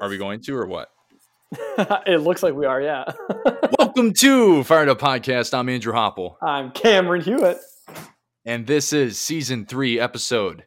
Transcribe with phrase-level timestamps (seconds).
[0.00, 0.88] Are we going to or what?
[2.06, 3.04] it looks like we are, yeah.
[3.78, 5.52] Welcome to Fired Up Podcast.
[5.52, 6.36] I'm Andrew Hopple.
[6.40, 7.58] I'm Cameron Hewitt.
[8.44, 10.64] And this is season three, episode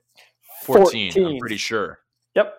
[0.63, 1.25] 14, 14.
[1.25, 1.99] I'm pretty sure.
[2.35, 2.53] Yep.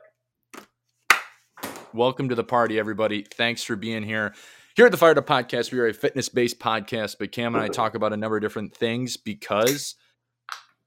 [1.92, 3.26] Welcome to the party, everybody.
[3.34, 4.34] Thanks for being here.
[4.74, 7.62] Here at the Fired Up Podcast, we are a fitness based podcast, but Cam and
[7.62, 9.96] I talk about a number of different things because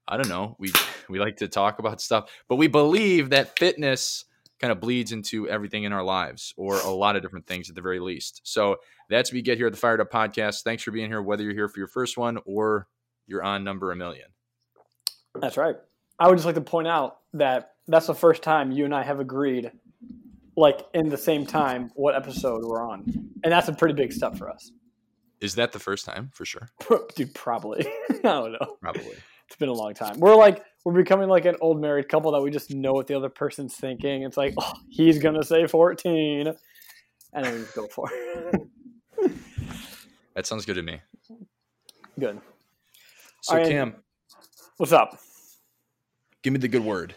[0.07, 0.71] I don't know, we
[1.07, 4.25] we like to talk about stuff, but we believe that fitness
[4.59, 7.75] kind of bleeds into everything in our lives or a lot of different things at
[7.75, 8.41] the very least.
[8.43, 8.77] So
[9.09, 10.63] that's what we get here at the Fired Up Podcast.
[10.63, 12.87] Thanks for being here, whether you're here for your first one or
[13.27, 14.27] you're on number a million.
[15.35, 15.75] That's right.
[16.19, 19.03] I would just like to point out that that's the first time you and I
[19.03, 19.71] have agreed,
[20.55, 23.03] like in the same time, what episode we're on.
[23.43, 24.71] And that's a pretty big step for us.
[25.39, 26.69] Is that the first time for sure?
[27.15, 27.85] Dude, probably.
[28.09, 28.77] I don't know.
[28.81, 29.13] Probably.
[29.47, 30.19] It's been a long time.
[30.19, 33.15] We're like we're becoming like an old married couple that we just know what the
[33.15, 34.23] other person's thinking.
[34.23, 36.53] It's like, oh, he's gonna say fourteen,
[37.33, 38.61] and then we just go for it.
[40.35, 41.01] that sounds good to me.
[42.19, 42.39] Good.
[43.41, 43.95] So right, Cam,
[44.77, 45.19] what's up?
[46.41, 47.13] Give me the good word.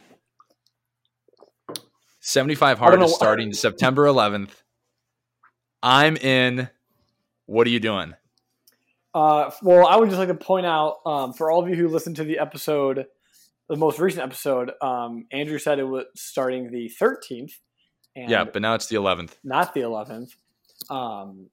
[2.20, 4.50] Seventy-five hard is starting September 11th.
[5.83, 6.69] I'm in.
[7.47, 8.14] What are you doing?
[9.14, 11.89] Uh, well, I would just like to point out um, for all of you who
[11.89, 13.06] listened to the episode,
[13.71, 17.53] the most recent episode, um, Andrew said it was starting the 13th.
[18.17, 19.37] yeah, but now it's the 11th.
[19.45, 20.33] Not the 11th.
[20.91, 21.51] Um,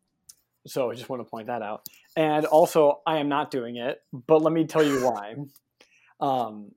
[0.66, 1.86] so I just want to point that out.
[2.16, 5.36] And also, I am not doing it, but let me tell you why.
[6.20, 6.72] Um,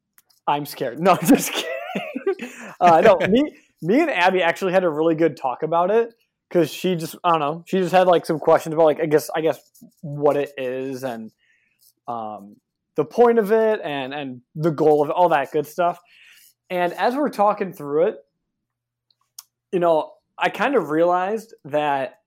[0.46, 1.00] I'm scared.
[1.00, 2.52] No, I'm just kidding.
[2.78, 6.12] uh, no, me, me and Abby actually had a really good talk about it
[6.46, 9.06] because she just I don't know she just had like some questions about like I
[9.06, 9.58] guess I guess
[10.02, 11.32] what it is and
[12.06, 12.56] um,
[12.96, 15.98] the point of it and and the goal of it, all that good stuff.
[16.68, 18.18] And as we're talking through it,
[19.72, 22.20] you know, I kind of realized that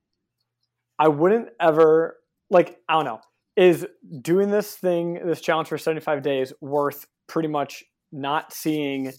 [0.99, 2.17] I wouldn't ever
[2.49, 3.21] like I don't know
[3.55, 3.85] is
[4.21, 9.11] doing this thing this challenge for 75 days worth pretty much not seeing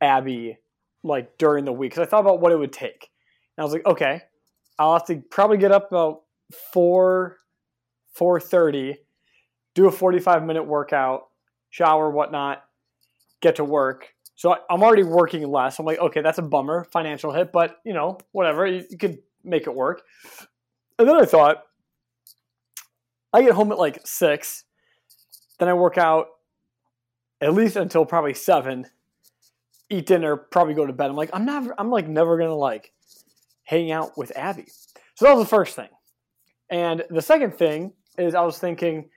[0.00, 0.58] Abby
[1.02, 3.10] like during the week because I thought about what it would take
[3.56, 4.20] and I was like, okay,
[4.78, 6.22] I'll have to probably get up about
[6.72, 7.38] four,
[8.12, 8.98] four thirty,
[9.76, 11.28] do a forty-five minute workout,
[11.70, 12.64] shower, whatnot,
[13.40, 14.08] get to work.
[14.34, 15.78] So I'm already working less.
[15.78, 19.18] I'm like, okay, that's a bummer, financial hit, but you know, whatever, you, you could
[19.44, 20.02] make it work.
[20.98, 21.62] And then I thought,
[23.32, 24.64] I get home at like six,
[25.58, 26.28] then I work out
[27.42, 28.86] at least until probably seven,
[29.90, 31.10] eat dinner, probably go to bed.
[31.10, 32.92] I'm like, I'm not, I'm like never gonna like
[33.64, 34.66] hang out with Abby.
[35.16, 35.90] So that was the first thing.
[36.70, 39.10] And the second thing is I was thinking,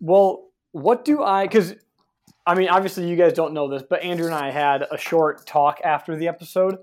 [0.00, 1.74] well, what do I, because
[2.46, 5.46] I mean, obviously you guys don't know this, but Andrew and I had a short
[5.46, 6.78] talk after the episode.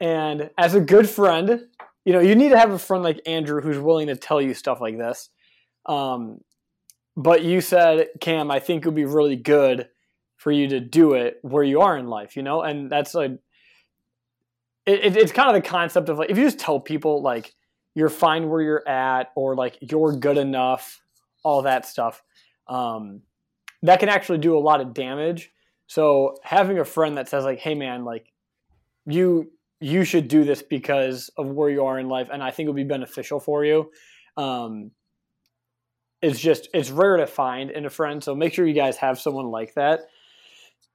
[0.00, 1.66] And as a good friend,
[2.04, 4.54] you know, you need to have a friend like Andrew who's willing to tell you
[4.54, 5.30] stuff like this.
[5.86, 6.40] Um,
[7.16, 9.88] but you said, Cam, I think it would be really good
[10.36, 12.62] for you to do it where you are in life, you know?
[12.62, 13.32] And that's like,
[14.86, 17.54] it, it's kind of the concept of like if you just tell people like
[17.94, 21.00] you're fine where you're at or like you're good enough,
[21.42, 22.22] all that stuff,
[22.66, 23.22] um,
[23.82, 25.50] that can actually do a lot of damage.
[25.86, 28.32] So having a friend that says like, "Hey man, like
[29.06, 32.66] you you should do this because of where you are in life, and I think
[32.66, 33.90] it would be beneficial for you,"
[34.36, 34.90] um,
[36.22, 38.24] it's just it's rare to find in a friend.
[38.24, 40.06] So make sure you guys have someone like that.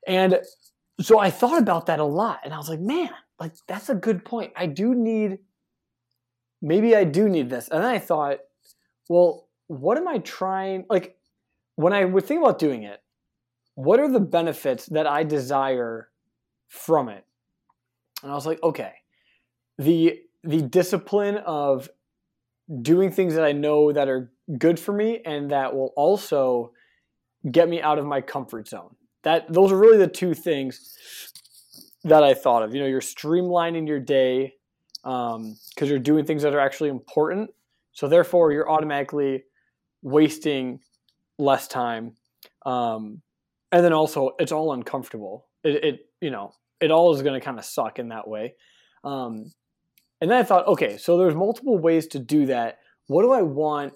[0.08, 0.40] And
[1.00, 3.96] so I thought about that a lot, and I was like, man, like that's a
[3.96, 4.54] good point.
[4.56, 5.40] I do need
[6.62, 7.70] maybe I do need this.
[7.70, 8.40] And then I thought,
[9.08, 11.16] well, what am I trying like
[11.80, 13.02] when I would think about doing it,
[13.76, 16.10] what are the benefits that I desire
[16.68, 17.26] from it?
[18.22, 18.92] And I was like, okay,
[19.78, 21.90] the the discipline of
[22.82, 26.74] doing things that I know that are good for me and that will also
[27.50, 28.98] get me out of my comfort zone.
[29.24, 31.32] That those are really the two things
[32.04, 32.76] that I thought of.
[32.76, 34.56] You know, you're streamlining your day
[35.02, 37.52] because um, you're doing things that are actually important.
[37.94, 39.46] So therefore, you're automatically
[40.02, 40.82] wasting
[41.40, 42.14] less time.
[42.66, 43.22] Um,
[43.72, 45.48] and then also, it's all uncomfortable.
[45.64, 48.54] It, it you know, it all is going to kind of suck in that way.
[49.04, 49.52] Um,
[50.22, 52.80] and then I thought, okay, so there's multiple ways to do that.
[53.08, 53.94] What do I want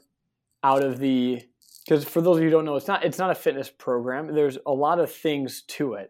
[0.64, 1.42] out of the?
[1.86, 4.34] Because for those of you who don't know, it's not it's not a fitness program.
[4.34, 6.10] There's a lot of things to it.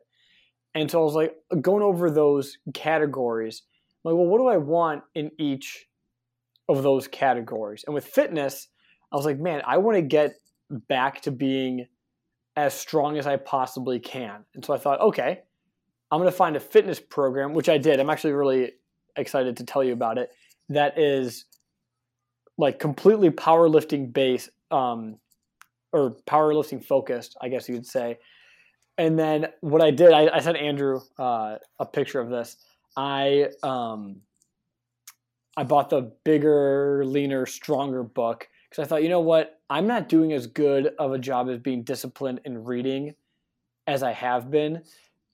[0.76, 3.64] And so I was like going over those categories.
[4.06, 5.88] I'm like, well, what do I want in each
[6.70, 7.84] of those categories?
[7.86, 8.68] And with fitness,
[9.12, 10.34] I was like, man, I want to get
[10.74, 11.88] back to being
[12.56, 14.46] as strong as I possibly can.
[14.54, 15.42] And so I thought, okay,
[16.12, 18.00] I'm going to find a fitness program, which I did.
[18.00, 18.74] I'm actually really
[19.16, 20.32] excited to tell you about it.
[20.70, 21.46] That is
[22.58, 25.18] like completely powerlifting based, um,
[25.92, 28.20] or powerlifting focused, I guess you would say.
[28.98, 32.58] And then what I did, I, I sent Andrew uh, a picture of this.
[32.96, 34.22] I um,
[35.58, 40.10] I bought the bigger, leaner, stronger book because I thought, you know what, I'm not
[40.10, 43.14] doing as good of a job as being disciplined in reading
[43.86, 44.82] as I have been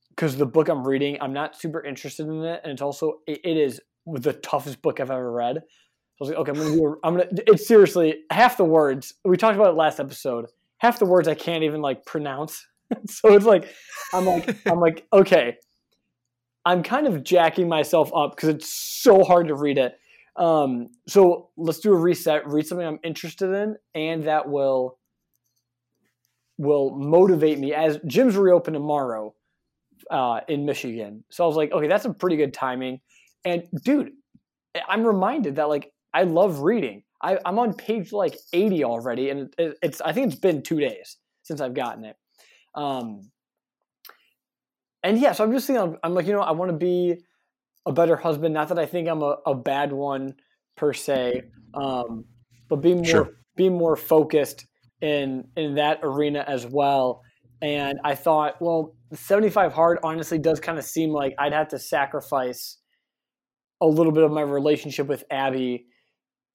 [0.10, 3.40] because the book I'm reading, I'm not super interested in it, and it's also it,
[3.46, 5.56] it is the toughest book I've ever read.
[5.56, 6.86] So I was like, okay, I'm gonna do.
[6.86, 7.30] A, I'm gonna.
[7.48, 10.48] It's seriously half the words we talked about it last episode.
[10.80, 12.68] Half the words I can't even like pronounce.
[13.08, 13.74] so it's like,
[14.14, 15.56] I'm like, I'm like, okay,
[16.66, 19.98] I'm kind of jacking myself up because it's so hard to read it.
[20.40, 22.48] Um, so let's do a reset.
[22.48, 24.98] Read something I'm interested in, and that will
[26.58, 27.74] will motivate me.
[27.74, 29.36] As gyms reopen tomorrow,
[30.10, 31.24] uh, in Michigan.
[31.30, 33.02] So I was like, okay, that's a pretty good timing.
[33.46, 34.12] And dude,
[34.88, 37.04] I'm reminded that like I love reading.
[37.22, 40.80] I, am on page like 80 already, and it, it's I think it's been two
[40.80, 42.16] days since I've gotten it.
[42.76, 43.30] Um,
[45.04, 47.18] and yeah, so I'm just thinking, I'm, I'm like, you know, I want to be
[47.86, 48.54] a better husband.
[48.54, 50.36] Not that I think I'm a, a bad one
[50.76, 51.44] per se,
[51.74, 52.26] um,
[52.68, 53.32] but being more sure.
[53.56, 54.66] being more focused
[55.02, 57.22] in in that arena as well.
[57.62, 61.80] And I thought, well, 75 hard honestly does kind of seem like I'd have to
[61.80, 62.78] sacrifice
[63.82, 65.86] a little bit of my relationship with Abby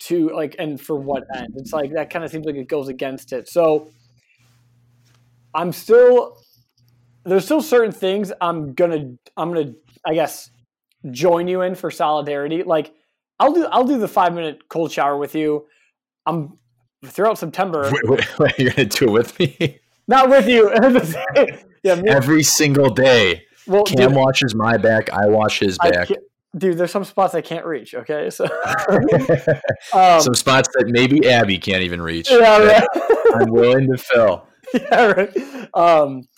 [0.00, 1.55] to like and for what end?
[1.56, 3.49] It's like that kind of seems like it goes against it.
[3.49, 3.88] So
[5.55, 6.38] I'm still
[7.25, 9.73] there's still certain things I'm gonna I'm gonna
[10.06, 10.50] I guess
[11.11, 12.62] join you in for solidarity.
[12.62, 12.95] Like
[13.39, 15.67] I'll do I'll do the five minute cold shower with you.
[16.27, 16.59] I'm
[17.05, 17.91] throughout September.
[17.91, 19.81] Wait, wait, wait, you're gonna do it with me?
[20.06, 20.71] Not with you.
[21.83, 23.43] yeah, me, every single day.
[23.67, 25.11] Well, Cam dude, watches my back.
[25.11, 26.09] I watch his back.
[26.56, 27.95] Dude, there's some spots I can't reach.
[27.95, 28.45] Okay, so
[29.93, 32.31] um, some spots that maybe Abby can't even reach.
[32.31, 32.87] Yeah, right.
[33.35, 34.47] I'm willing to fill.
[34.75, 35.69] Yeah, right.
[35.75, 36.29] Um,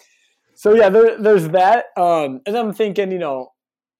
[0.54, 1.86] so yeah, there, there's that.
[1.96, 3.52] Um, and I'm thinking, you know,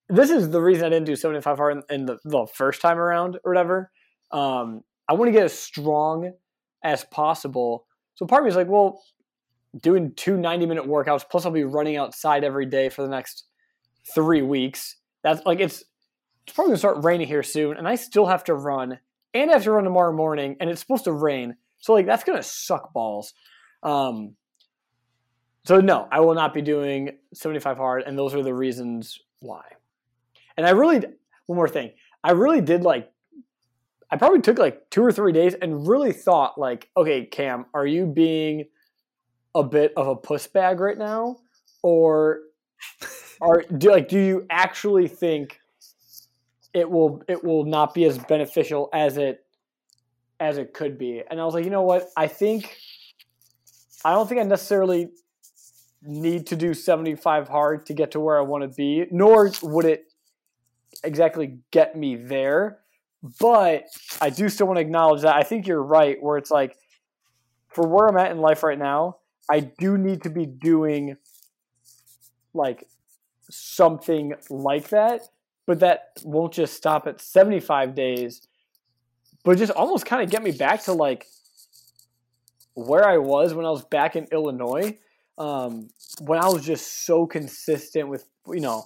[0.09, 2.97] this is the reason I didn't do 75 hard in, in the, the, first time
[2.97, 3.91] around or whatever.
[4.31, 6.33] Um, I want to get as strong
[6.83, 7.85] as possible.
[8.15, 9.01] So part of me is like, well,
[9.81, 13.45] doing two 90 minute workouts plus i'll be running outside every day for the next
[14.13, 15.83] three weeks that's like it's
[16.45, 18.97] it's probably gonna start raining here soon and i still have to run
[19.33, 22.23] and i have to run tomorrow morning and it's supposed to rain so like that's
[22.23, 23.33] gonna suck balls
[23.83, 24.35] um
[25.65, 29.63] so no i will not be doing 75 hard and those are the reasons why
[30.57, 30.99] and i really
[31.45, 31.91] one more thing
[32.23, 33.11] i really did like
[34.11, 37.85] i probably took like two or three days and really thought like okay cam are
[37.87, 38.65] you being
[39.57, 41.37] a bit of a puss bag right now,
[41.81, 42.41] or
[43.41, 45.59] are do like do you actually think
[46.73, 49.43] it will it will not be as beneficial as it
[50.39, 51.23] as it could be?
[51.29, 52.09] And I was like, you know what?
[52.15, 52.77] I think
[54.05, 55.09] I don't think I necessarily
[56.03, 59.85] need to do 75 hard to get to where I want to be, nor would
[59.85, 60.06] it
[61.03, 62.79] exactly get me there.
[63.39, 63.85] But
[64.21, 66.77] I do still want to acknowledge that I think you're right, where it's like,
[67.69, 69.17] for where I'm at in life right now,
[69.49, 71.17] I do need to be doing
[72.53, 72.87] like
[73.49, 75.21] something like that,
[75.65, 78.47] but that won't just stop at 75 days,
[79.43, 81.27] but just almost kind of get me back to like
[82.73, 84.97] where I was when I was back in Illinois,
[85.37, 85.89] um,
[86.19, 88.85] when I was just so consistent with, you know,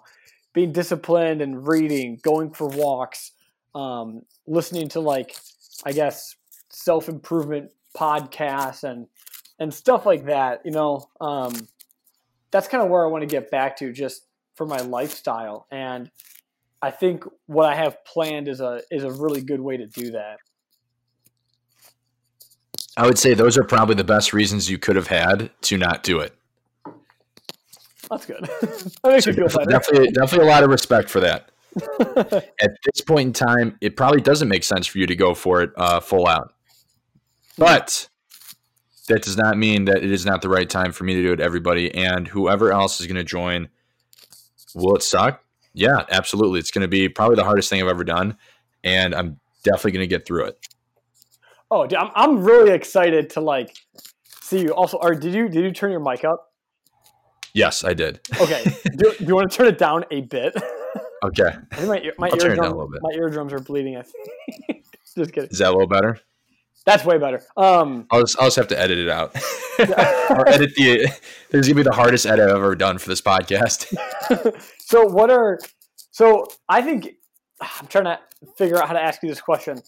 [0.53, 3.31] being disciplined and reading, going for walks,
[3.73, 5.35] um, listening to like,
[5.85, 6.35] I guess,
[6.69, 9.07] self improvement podcasts and
[9.59, 10.61] and stuff like that.
[10.65, 11.53] You know, um,
[12.51, 15.67] that's kind of where I want to get back to just for my lifestyle.
[15.71, 16.11] And
[16.81, 20.11] I think what I have planned is a is a really good way to do
[20.11, 20.37] that.
[22.97, 26.03] I would say those are probably the best reasons you could have had to not
[26.03, 26.35] do it.
[28.11, 28.43] That's good.
[28.61, 29.71] that makes so feel better.
[29.71, 31.49] Definitely, definitely a lot of respect for that.
[32.61, 35.61] At this point in time, it probably doesn't make sense for you to go for
[35.61, 36.53] it uh, full out.
[37.57, 38.09] But
[39.07, 41.31] that does not mean that it is not the right time for me to do
[41.31, 41.93] it, everybody.
[41.95, 43.69] And whoever else is going to join,
[44.75, 45.41] will it suck?
[45.73, 46.59] Yeah, absolutely.
[46.59, 48.37] It's going to be probably the hardest thing I've ever done.
[48.83, 50.67] And I'm definitely going to get through it.
[51.69, 53.73] Oh, dude, I'm, I'm really excited to like
[54.41, 54.73] see you.
[54.73, 56.50] Also, or did you did you turn your mic up?
[57.53, 58.19] Yes, I did.
[58.39, 58.63] Okay.
[58.97, 60.55] do, do you want to turn it down a bit?
[61.23, 61.51] Okay.
[61.85, 63.95] my my eardrum, my eardrums are bleeding.
[63.95, 64.83] I think.
[65.15, 65.51] Just kidding.
[65.51, 66.19] Is that a little better?
[66.83, 67.43] That's way better.
[67.55, 69.35] Um, I'll just, I'll just have to edit it out,
[70.31, 71.11] or edit the.
[71.51, 73.85] This is gonna be the hardest edit I've ever done for this podcast.
[74.79, 75.59] so what are?
[76.09, 77.07] So I think
[77.61, 78.19] I'm trying to
[78.57, 79.81] figure out how to ask you this question.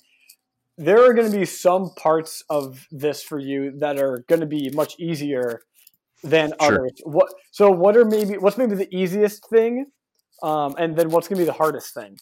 [0.77, 4.48] There are going to be some parts of this for you that are going to
[4.48, 5.62] be much easier
[6.23, 6.79] than Sure.
[6.79, 7.01] others.
[7.03, 7.33] What?
[7.51, 9.87] So, what are maybe what's maybe the easiest thing,
[10.41, 12.17] um, and then what's going to be the hardest thing?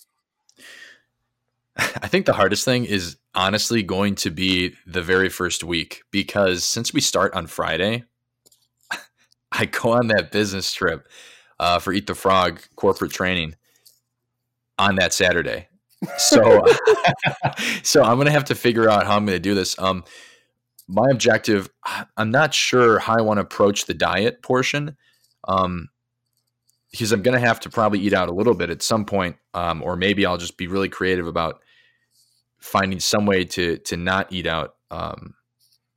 [1.77, 6.63] I think the hardest thing is honestly going to be the very first week because
[6.63, 8.03] since we start on Friday,
[9.51, 11.07] I go on that business trip
[11.59, 13.55] uh, for Eat the Frog corporate training
[14.77, 15.67] on that Saturday.
[16.17, 16.63] So,
[17.83, 19.77] so I'm gonna have to figure out how I'm gonna do this.
[19.79, 20.03] Um,
[20.87, 21.69] my objective,
[22.17, 24.97] I'm not sure how I want to approach the diet portion,
[25.47, 25.89] um,
[26.91, 29.81] because I'm gonna have to probably eat out a little bit at some point, um,
[29.81, 31.61] or maybe I'll just be really creative about
[32.59, 34.75] finding some way to to not eat out.
[34.91, 35.35] Um,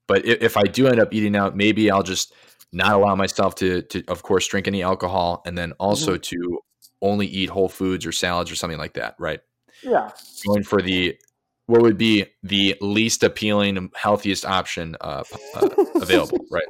[0.06, 2.32] but if, if I do end up eating out, maybe I'll just
[2.72, 6.58] not allow myself to, to of course, drink any alcohol, and then also to
[7.02, 9.16] only eat whole foods or salads or something like that.
[9.18, 9.40] Right?
[9.82, 10.10] Yeah,
[10.46, 11.16] Going for the
[11.66, 16.44] what would be the least appealing, healthiest option uh, uh, available.
[16.50, 16.66] Right?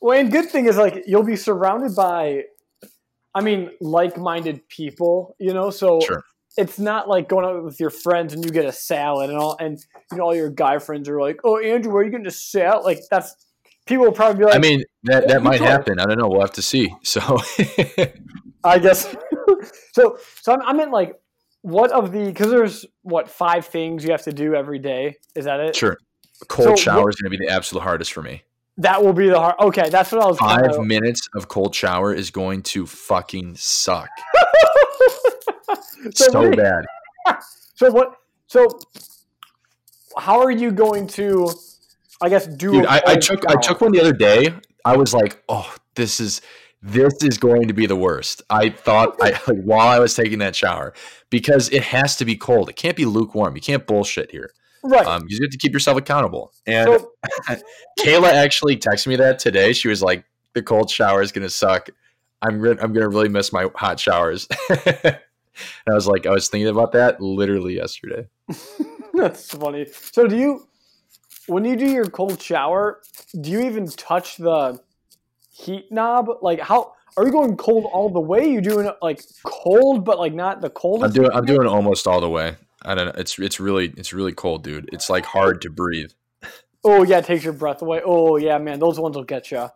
[0.00, 2.44] Well, and good thing is like you'll be surrounded by,
[3.34, 5.34] I mean, like-minded people.
[5.38, 6.22] You know, so Sure.
[6.56, 9.56] it's not like going out with your friends and you get a salad and all,
[9.60, 9.78] and
[10.10, 12.30] you know all your guy friends are like, "Oh, Andrew, where are you getting a
[12.30, 13.34] salad?" Like that's
[13.86, 15.98] people will probably be like, I mean that that might happen.
[15.98, 16.28] I don't know.
[16.28, 16.94] We'll have to see.
[17.02, 17.20] So
[18.66, 19.14] I guess.
[19.94, 21.14] so, so I'm, I'm in like,
[21.66, 25.16] what of the because there's what five things you have to do every day?
[25.34, 25.74] Is that it?
[25.74, 25.98] sure.
[26.46, 28.44] Cold So shower is going to be the absolute hardest for me.
[28.78, 29.56] That will be the hard.
[29.58, 30.38] Okay, that's what I was.
[30.38, 34.08] Five minutes of cold shower is going to fucking suck
[36.14, 36.84] So so bad.
[37.74, 38.14] So what?
[38.46, 38.68] So
[40.16, 41.50] how are you going to?
[42.22, 42.70] I guess do.
[42.70, 43.62] Dude, a I, I took I shower?
[43.62, 44.54] took one the other day.
[44.84, 46.42] I was like, oh, this is
[46.86, 48.42] this is going to be the worst.
[48.48, 50.94] I thought I like while I was taking that shower
[51.30, 52.68] because it has to be cold.
[52.68, 53.56] It can't be lukewarm.
[53.56, 54.50] You can't bullshit here.
[54.82, 55.06] right.
[55.06, 56.52] Um, you have to keep yourself accountable.
[56.66, 57.12] And so,
[58.00, 59.72] Kayla actually texted me that today.
[59.72, 60.24] She was like,
[60.54, 61.90] "The cold shower is gonna suck.
[62.42, 65.18] I'm gonna I'm gonna really miss my hot showers." and
[65.88, 68.28] I was like, I was thinking about that literally yesterday.
[69.12, 69.86] that's funny.
[69.86, 70.68] So do you?
[71.48, 73.00] When you do your cold shower,
[73.40, 74.80] do you even touch the
[75.56, 76.28] heat knob?
[76.42, 76.92] Like how?
[77.16, 78.46] Are you going cold all the way?
[78.46, 81.16] You doing like cold, but like not the coldest?
[81.16, 82.56] I'm doing I'm doing almost all the way.
[82.82, 83.12] I don't know.
[83.16, 84.88] It's it's really it's really cold, dude.
[84.92, 86.12] It's like hard to breathe.
[86.84, 88.02] Oh yeah, it takes your breath away.
[88.04, 89.68] Oh yeah, man, those ones will get you.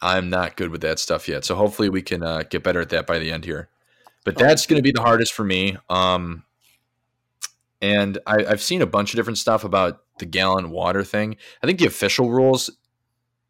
[0.00, 1.44] I'm not good with that stuff yet.
[1.44, 3.68] So hopefully we can uh, get better at that by the end here.
[4.24, 5.76] But that's going to be the hardest for me.
[5.88, 6.44] Um,
[7.80, 11.36] and I, I've seen a bunch of different stuff about the gallon water thing.
[11.62, 12.70] I think the official rules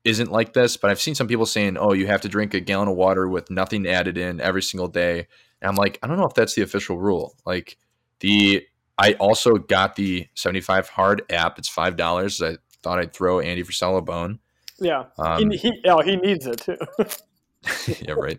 [0.08, 2.60] isn't like this, but I've seen some people saying, "Oh, you have to drink a
[2.60, 5.26] gallon of water with nothing added in every single day."
[5.60, 7.36] And I'm like, I don't know if that's the official rule.
[7.44, 7.76] Like
[8.20, 8.66] the
[8.98, 11.58] I also got the 75 hard app.
[11.58, 12.42] It's five dollars.
[12.42, 14.40] I thought I'd throw Andy Frisella a bone.
[14.80, 16.76] Yeah, Um, he, he, oh, he needs it too.
[18.06, 18.38] yeah, right.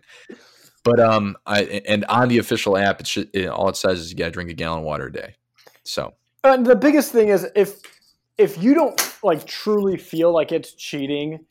[0.84, 4.10] But um, I and on the official app, it's just, it, all it says is
[4.10, 5.36] you got to drink a gallon of water a day.
[5.84, 7.82] So And the biggest thing is if
[8.38, 11.44] if you don't like truly feel like it's cheating,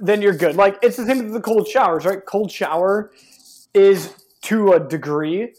[0.00, 0.56] then you're good.
[0.56, 2.24] Like it's the same with the cold showers, right?
[2.24, 3.12] Cold shower
[3.74, 5.54] is to a degree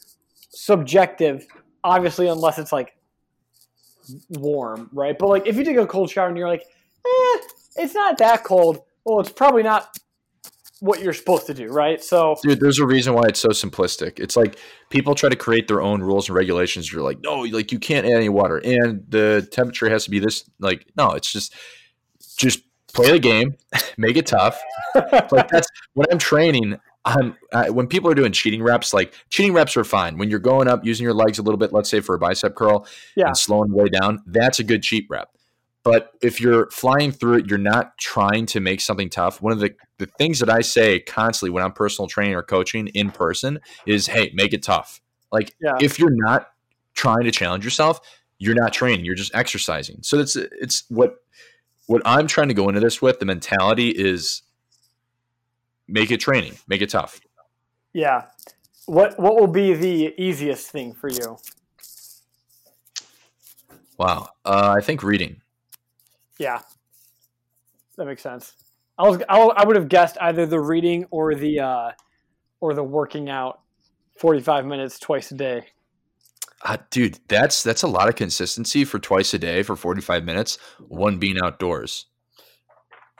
[0.49, 1.45] subjective,
[1.83, 2.95] obviously, unless it's like
[4.29, 5.17] warm, right?
[5.17, 7.37] But like if you take a cold shower and you're like, eh,
[7.77, 8.81] it's not that cold.
[9.05, 9.97] Well, it's probably not
[10.79, 12.03] what you're supposed to do, right?
[12.03, 14.19] So dude, there's a reason why it's so simplistic.
[14.19, 14.57] It's like
[14.89, 16.91] people try to create their own rules and regulations.
[16.91, 20.19] You're like, no, like you can't add any water, and the temperature has to be
[20.19, 20.49] this.
[20.59, 21.55] Like, no, it's just
[22.37, 22.59] just
[22.93, 23.55] play the game,
[23.97, 24.59] make it tough.
[24.95, 26.77] like that's when I'm training.
[27.05, 28.93] I'm uh, when people are doing cheating reps.
[28.93, 31.71] Like cheating reps are fine when you're going up using your legs a little bit.
[31.71, 33.27] Let's say for a bicep curl, Yeah.
[33.27, 34.21] and slowing way down.
[34.25, 35.29] That's a good cheat rep.
[35.83, 39.41] But if you're flying through it, you're not trying to make something tough.
[39.41, 42.87] One of the, the things that I say constantly when I'm personal training or coaching
[42.87, 44.99] in person is, hey, make it tough.
[45.31, 45.77] Like Yeah.
[45.79, 46.49] if you're not
[46.93, 48.01] trying to challenge yourself,
[48.37, 49.05] you're not training.
[49.05, 49.99] You're just exercising.
[50.01, 51.15] So it's it's what
[51.87, 53.19] what I'm trying to go into this with.
[53.19, 54.43] The mentality is
[55.87, 57.19] make it training, make it tough.
[57.93, 58.25] yeah.
[58.85, 61.37] What what will be the easiest thing for you?
[63.97, 64.29] Wow.
[64.45, 65.41] Uh, I think reading.
[66.39, 66.61] Yeah,
[67.97, 68.53] that makes sense.
[68.97, 71.91] I was I, I would have guessed either the reading or the uh,
[72.61, 73.59] or the working out,
[74.17, 75.65] forty five minutes twice a day.
[76.63, 80.57] Uh, dude, that's that's a lot of consistency for twice a day for 45 minutes,
[80.87, 82.07] one being outdoors.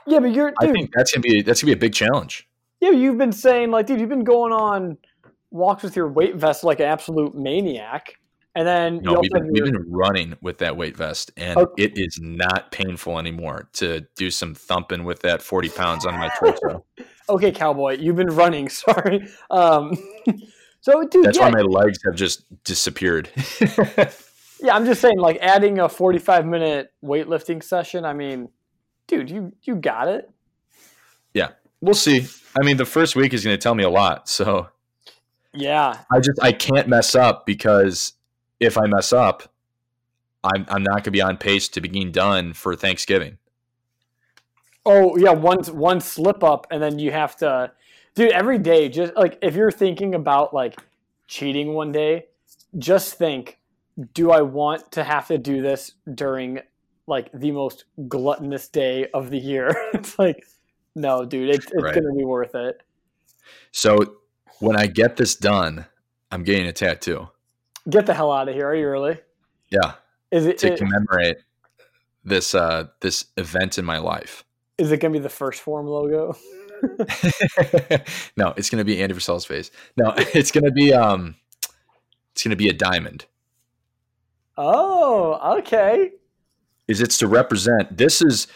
[0.06, 2.48] Yeah, but you're I think that's gonna be that's gonna be a big challenge.
[2.80, 4.96] yeah, you've been saying like, dude, you've been going on
[5.50, 8.14] walks with your weight vest like an absolute maniac,
[8.54, 11.84] And then No, we've been, we've been running with that weight vest, and Okay.
[11.84, 16.28] it is not painful anymore to do some thumping with that 40 pounds on my
[16.38, 16.84] torso.
[17.28, 18.68] okay, cowboy, you've been running.
[18.84, 19.28] Sorry.
[19.50, 19.96] Um,
[20.80, 23.30] so, dude, That's yeah, why my legs have just disappeared.
[23.60, 28.04] yeah, I'm just saying, like adding a 45 minute weightlifting session.
[28.04, 28.48] I mean,
[29.06, 30.30] dude, you you got it.
[31.34, 32.26] Yeah, we'll see.
[32.58, 34.28] I mean, the first week is going to tell me a lot.
[34.28, 34.68] So
[35.52, 38.12] Yeah, I just I can't mess up because
[38.60, 39.52] if I mess up,
[40.44, 43.38] I'm I'm not going to be on pace to begin done for Thanksgiving.
[44.86, 47.72] Oh yeah, one one slip up, and then you have to,
[48.18, 48.32] dude.
[48.32, 50.78] Every day, just like if you're thinking about like
[51.28, 52.26] cheating one day,
[52.78, 53.58] just think:
[54.12, 56.60] Do I want to have to do this during
[57.06, 59.70] like the most gluttonous day of the year?
[59.94, 60.44] it's like,
[60.94, 61.48] no, dude.
[61.48, 61.94] It's it's Right.
[61.94, 62.82] gonna be worth it.
[63.72, 64.16] So
[64.58, 65.86] when I get this done,
[66.30, 67.28] I'm getting a tattoo.
[67.88, 68.66] Get the hell out of here.
[68.68, 69.18] Are you really?
[69.70, 69.94] Yeah,
[70.30, 71.38] Is it to is, commemorate
[72.24, 74.44] this uh this event in my life.
[74.76, 76.36] is it gonna be the 1st Phorm logo?
[78.36, 79.70] no, it's going to be Andy Frisella's face.
[79.96, 81.34] No, it's going to be um
[82.32, 83.26] it's going to be a diamond.
[84.56, 86.12] Oh, okay.
[86.88, 88.48] is it's to represent this is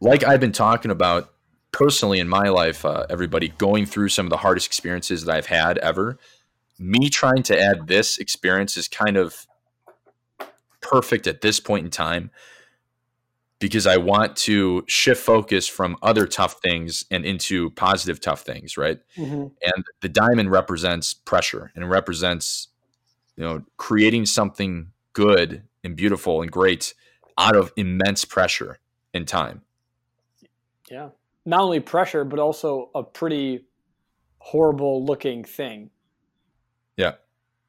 [0.00, 1.32] like i've been talking about
[1.72, 5.46] personally in my life uh, everybody going through some of the hardest experiences that i've
[5.46, 6.18] had ever
[6.78, 9.46] me trying to add this experience is kind of
[10.80, 12.30] perfect at this point in time
[13.58, 18.76] because i want to shift focus from other tough things and into positive tough things
[18.76, 19.52] right Mhm.
[19.62, 22.68] and the diamond represents pressure and represents
[23.36, 26.94] you know creating something good and beautiful and great
[27.38, 28.78] out of immense pressure
[29.14, 29.62] and time
[30.90, 31.10] Yeah.
[31.44, 33.64] Not only pressure, but also a pretty
[34.38, 35.90] horrible looking thing.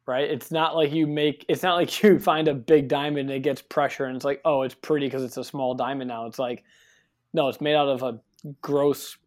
[0.08, 0.30] Right?
[0.30, 3.42] It's not like you make it's not like you find a big diamond and it
[3.44, 6.40] gets pressure and it's like, "Oh, it's pretty because it's a small diamond now." It's
[6.40, 6.64] like
[7.34, 8.20] no, it's made out of a
[8.62, 9.18] gross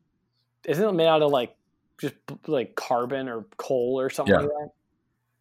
[0.66, 1.55] Isn't it made out of like
[2.01, 2.14] just
[2.47, 4.40] like carbon or coal or something Yeah.
[4.40, 4.69] like that?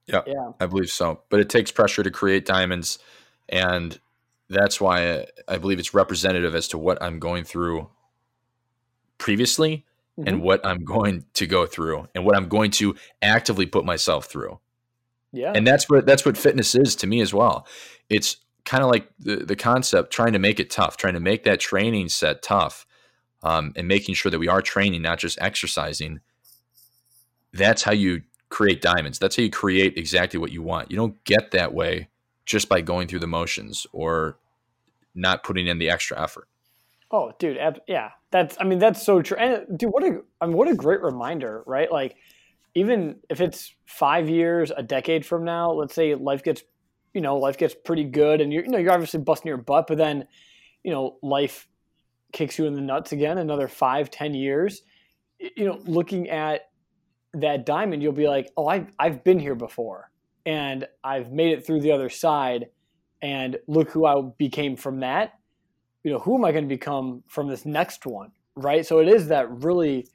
[0.07, 0.21] Yeah.
[0.25, 0.51] Yeah.
[0.59, 2.97] i believe so but it takes pressure to create diamonds
[3.47, 3.99] and
[4.49, 7.87] that's why I believe it's representative as to what i'm going through
[9.19, 9.85] previously
[10.17, 10.41] and Mhm.
[10.41, 14.59] what i'm going to go through and what i'm going to actively put myself through
[15.31, 15.53] Yeah.
[15.55, 17.67] and that's what that's what fitness is to me as well
[18.09, 21.43] it's kind of like the, the concept trying to make it tough trying to make
[21.43, 22.85] that training set tough
[23.41, 26.19] um, and making sure that we are training not just exercising
[27.53, 31.23] that's how you create diamonds that's how you create exactly what you want you don't
[31.23, 32.07] get that way
[32.45, 34.37] just by going through the motions or
[35.13, 36.47] not putting in the extra effort
[37.11, 38.55] Oh, dude, yeah, that's.
[38.59, 39.37] I mean, that's so true.
[39.37, 41.91] And dude, what a, I mean, what a great reminder, right?
[41.91, 42.17] Like,
[42.75, 46.63] even if it's five years, a decade from now, let's say life gets,
[47.13, 49.87] you know, life gets pretty good, and you're, you know, you're obviously busting your butt,
[49.87, 50.27] but then,
[50.83, 51.67] you know, life
[52.31, 53.37] kicks you in the nuts again.
[53.37, 54.83] Another five, ten years,
[55.39, 56.69] you know, looking at
[57.33, 60.11] that diamond, you'll be like, oh, I've I've been here before,
[60.45, 62.67] and I've made it through the other side,
[63.21, 65.33] and look who I became from that
[66.03, 68.85] you know, who am I going to become from this next one, right?
[68.85, 70.07] So it is that really,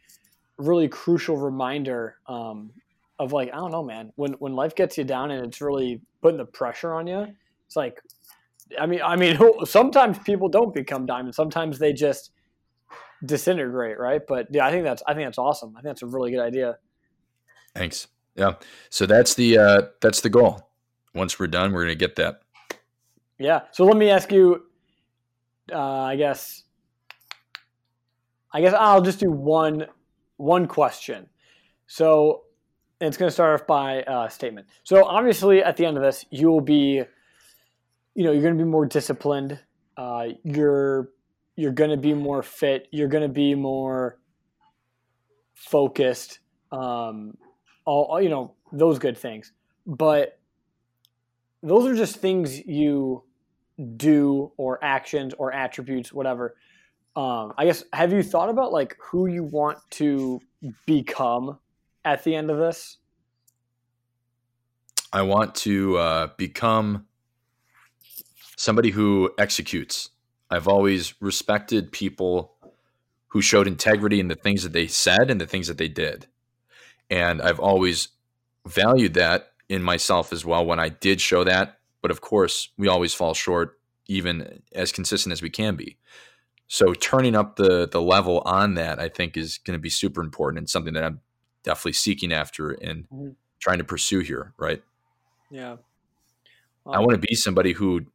[0.59, 2.71] really crucial reminder um,
[3.19, 6.01] of like, I don't know, man, when when life gets you down and it's really
[6.23, 7.27] putting the pressure on you,
[7.67, 8.01] it's like,
[8.79, 11.37] I mean, I mean, sometimes people don't become diamonds.
[11.37, 12.31] Sometimes they just
[13.25, 14.23] disintegrate, right?
[14.27, 15.71] But yeah, I think that's I think that's awesome.
[15.77, 16.79] I think that's a really good idea.
[17.75, 18.55] thanks yeah
[18.91, 20.69] so that's the uh that's the goal
[21.15, 22.41] once we're done we're gonna get that
[23.39, 23.63] Yeah.
[23.73, 24.65] So let me ask you.
[25.73, 26.63] Uh, I guess.
[28.53, 29.87] I guess I'll just do one
[30.37, 31.29] one question.
[31.87, 32.43] So
[33.01, 34.67] it's going to start off by a statement.
[34.83, 37.03] So obviously, at the end of this, you will be,
[38.15, 39.59] you know, you're going to be more disciplined.
[39.97, 41.11] Uh, you're
[41.57, 42.89] you're going to be more fit.
[42.91, 44.19] You're going to be more
[45.55, 46.41] focused.
[46.73, 47.37] Um,
[47.85, 49.53] all- you know those good things,
[49.87, 50.39] but
[51.63, 53.23] those are just things you
[53.97, 56.57] do or actions or attributes, whatever.
[57.17, 60.41] Um, I guess have you thought about like who you want to
[60.87, 61.59] become
[62.05, 62.99] at the end of this?
[65.13, 67.07] I want to uh, become
[68.57, 70.11] somebody who executes.
[70.51, 72.57] I've always respected people
[73.29, 76.27] who showed integrity in the things that they said and the things that they did.
[77.11, 78.09] And I've always
[78.67, 81.79] valued that in myself as well when I did show that.
[82.03, 85.97] But of course, we always fall short, even as consistent as we can be.
[86.67, 90.23] So turning up the the level on that, I think, is going to be super
[90.23, 91.21] important and something that I'm
[91.63, 93.35] definitely seeking after and Mhm.
[93.61, 94.55] trying to pursue here.
[94.59, 94.83] Right.
[95.51, 95.77] Yeah.
[96.87, 98.07] I want to be somebody who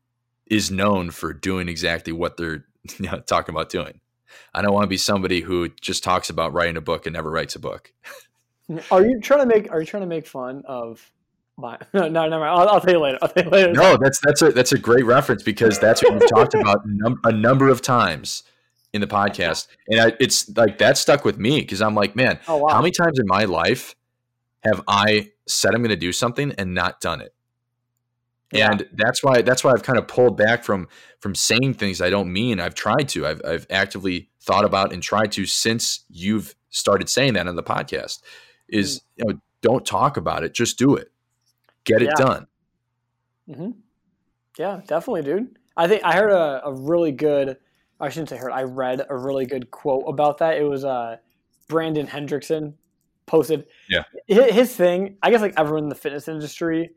[0.46, 2.66] is known for doing exactly what they're
[3.00, 4.00] you know, talking about doing.
[4.54, 7.30] I don't want to be somebody who just talks about writing a book and never
[7.32, 7.92] writes a book.
[8.92, 11.12] Are you trying to make Are you trying to make fun of
[11.60, 11.78] my?
[11.94, 12.60] No, no, never mind.
[12.60, 13.18] I'll, I'll tell you later.
[13.22, 13.74] I'll tell you later.
[13.74, 17.20] No, that's that's a that's a great reference because that's what we've talked about num-
[17.24, 18.44] a number of times
[18.94, 22.40] in the podcast, and I, it's like that stuck with me because I'm like, man,
[22.48, 22.74] Oh wow.
[22.74, 23.96] how many times in my life
[24.64, 27.34] have I said I'm going to do something and not done it?
[28.52, 28.72] Yeah.
[28.72, 30.88] And that's why that's why I've kind of pulled back from
[31.20, 32.60] from saying things I don't mean.
[32.60, 33.28] I've tried to.
[33.28, 37.64] I've I've actively thought about and tried to since you've started saying that on the
[37.64, 38.22] podcast.
[38.68, 39.04] Is mm.
[39.18, 41.12] you know don't talk about it, just do it,
[41.86, 42.26] get it Yeah.
[42.26, 42.48] done.
[43.54, 43.72] hmm
[44.58, 45.58] Yeah, definitely, dude.
[45.78, 47.58] I think I heard a, a really good.
[48.00, 48.52] I shouldn't say heard.
[48.52, 50.58] I read a really good quote about that.
[50.58, 51.18] It was uh,
[51.68, 52.74] Brandon Hendrickson
[53.26, 53.66] posted.
[53.90, 54.04] Yeah.
[54.28, 55.18] His, his thing.
[55.22, 56.92] I guess like everyone in the fitness industry,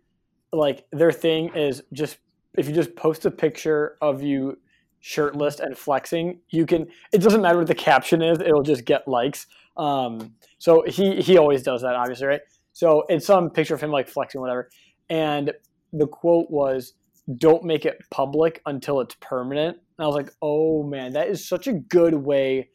[0.53, 2.19] like their thing is just
[2.55, 4.59] if you just post a picture of you
[5.01, 6.87] shirtless and flexing, you can.
[7.13, 8.41] It doesn't matter what the caption is.
[8.41, 9.47] It'll just get likes.
[9.77, 12.41] Um, so he he always does that, obviously, right?
[12.73, 14.71] So it's some picture of him like flexing, whatever.
[15.11, 15.53] And
[15.93, 16.95] the quote was,
[17.37, 21.47] "Don't make it public until it's permanent." And I was like, "Oh man, that is
[21.47, 22.71] such a good way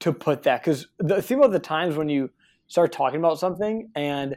[0.00, 2.30] to put that." Because the thing about the times when you
[2.66, 4.36] start talking about something and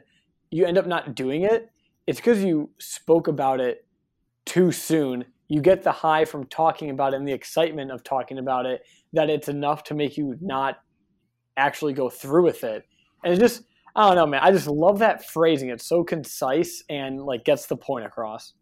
[0.51, 1.69] you end up not doing it,
[2.07, 3.85] it's because you spoke about it
[4.45, 5.25] too soon.
[5.47, 8.81] You get the high from talking about it and the excitement of talking about it
[9.13, 10.79] that it's enough to make you not
[11.57, 12.85] actually go through with it.
[13.23, 13.63] And it's just,
[13.95, 14.41] I don't know, man.
[14.43, 15.69] I just love that phrasing.
[15.69, 18.53] It's so concise and like gets the point across.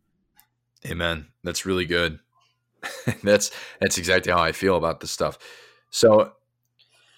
[0.85, 1.27] Amen.
[1.43, 2.19] That's really good.
[3.23, 5.37] that's that's exactly how I feel about this stuff.
[5.89, 6.33] So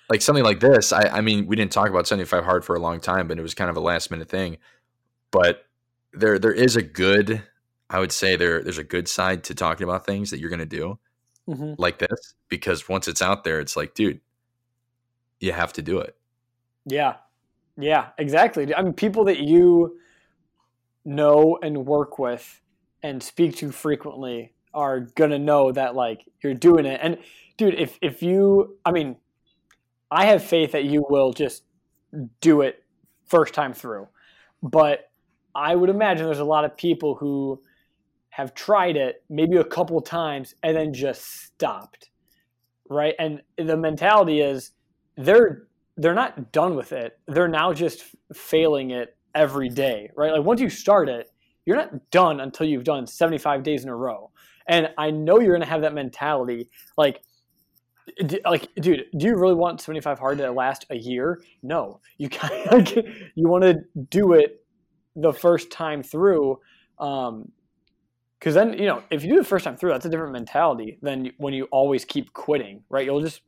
[0.10, 2.80] like something like this, I, I mean, we didn't talk about 75 hard for a
[2.80, 4.58] long time, but it was kind of a last minute thing.
[5.32, 5.66] But
[6.14, 7.44] there there is a good,
[7.90, 10.66] I would say there there's a good side to talking about things that you're gonna
[10.66, 11.00] do
[11.48, 14.22] hmm like this because once it's out there, it's like, dude,
[15.40, 16.16] you have to do it.
[16.86, 17.16] Yeah.
[17.78, 18.74] Yeah, exactly.
[18.74, 20.00] I mean, people that you
[21.04, 22.62] know and work with
[23.04, 27.00] and speak to frequently are to know that like you're doing it.
[27.02, 27.18] And
[27.58, 29.18] dude, if if you I mean,
[30.12, 31.64] I have faith that you will just
[32.42, 32.84] do it
[33.28, 34.08] first time through.
[34.64, 35.10] But
[35.56, 37.62] I would imagine there's a lot of people who
[38.30, 42.10] have tried it maybe a couple times and then just stopped.
[42.90, 43.16] Right?
[43.20, 44.72] And the mentality is
[45.18, 47.20] they're they're not done with it.
[47.28, 48.04] They're now just
[48.34, 50.32] failing it every day, right?
[50.32, 51.30] Like once you start it,
[51.66, 54.32] you're not done until you've done 75 days in a row.
[54.68, 57.22] And I know you're going to have that mentality like
[58.26, 61.42] d- like dude, do you really want 75 hard to last a year?
[61.64, 62.00] No.
[62.18, 62.92] You kind of
[63.36, 63.80] you want to
[64.10, 64.64] do it
[65.16, 66.60] the first time through
[67.00, 67.52] um
[68.40, 71.00] cuz then, you know, if you do the first time through, that's a different mentality
[71.02, 73.06] than when you always keep quitting, right?
[73.06, 73.42] You'll just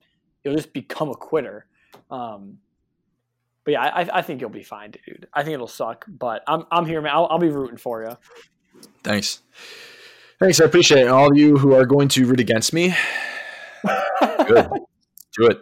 [0.43, 1.67] you'll just become a quitter.
[2.09, 2.59] Um,
[3.63, 5.27] but yeah, I, I think you'll be fine, dude.
[5.33, 7.11] I think it'll suck, but I'm I'm here, man.
[7.13, 8.17] I'll, I'll be rooting for you.
[9.03, 9.41] Thanks.
[10.39, 10.61] Thanks.
[10.61, 11.05] I appreciate it.
[11.07, 12.95] And all of you who are going to root against me,
[14.47, 14.69] good.
[15.37, 15.59] Do it.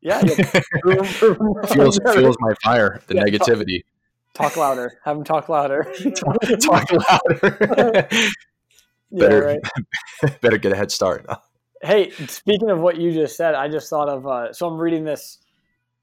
[0.00, 1.02] Yeah, yeah.
[1.66, 3.02] fuels fuels my fire.
[3.08, 3.82] The Yeah, negativity.
[4.34, 4.98] talk louder.
[5.04, 5.92] Have them talk louder.
[6.60, 8.08] Talk louder.
[9.10, 10.40] yeah, better right.
[10.40, 11.26] better get a head start.
[11.86, 14.26] Hey, speaking of what you just said, I just thought of.
[14.26, 15.38] Uh, so I'm reading this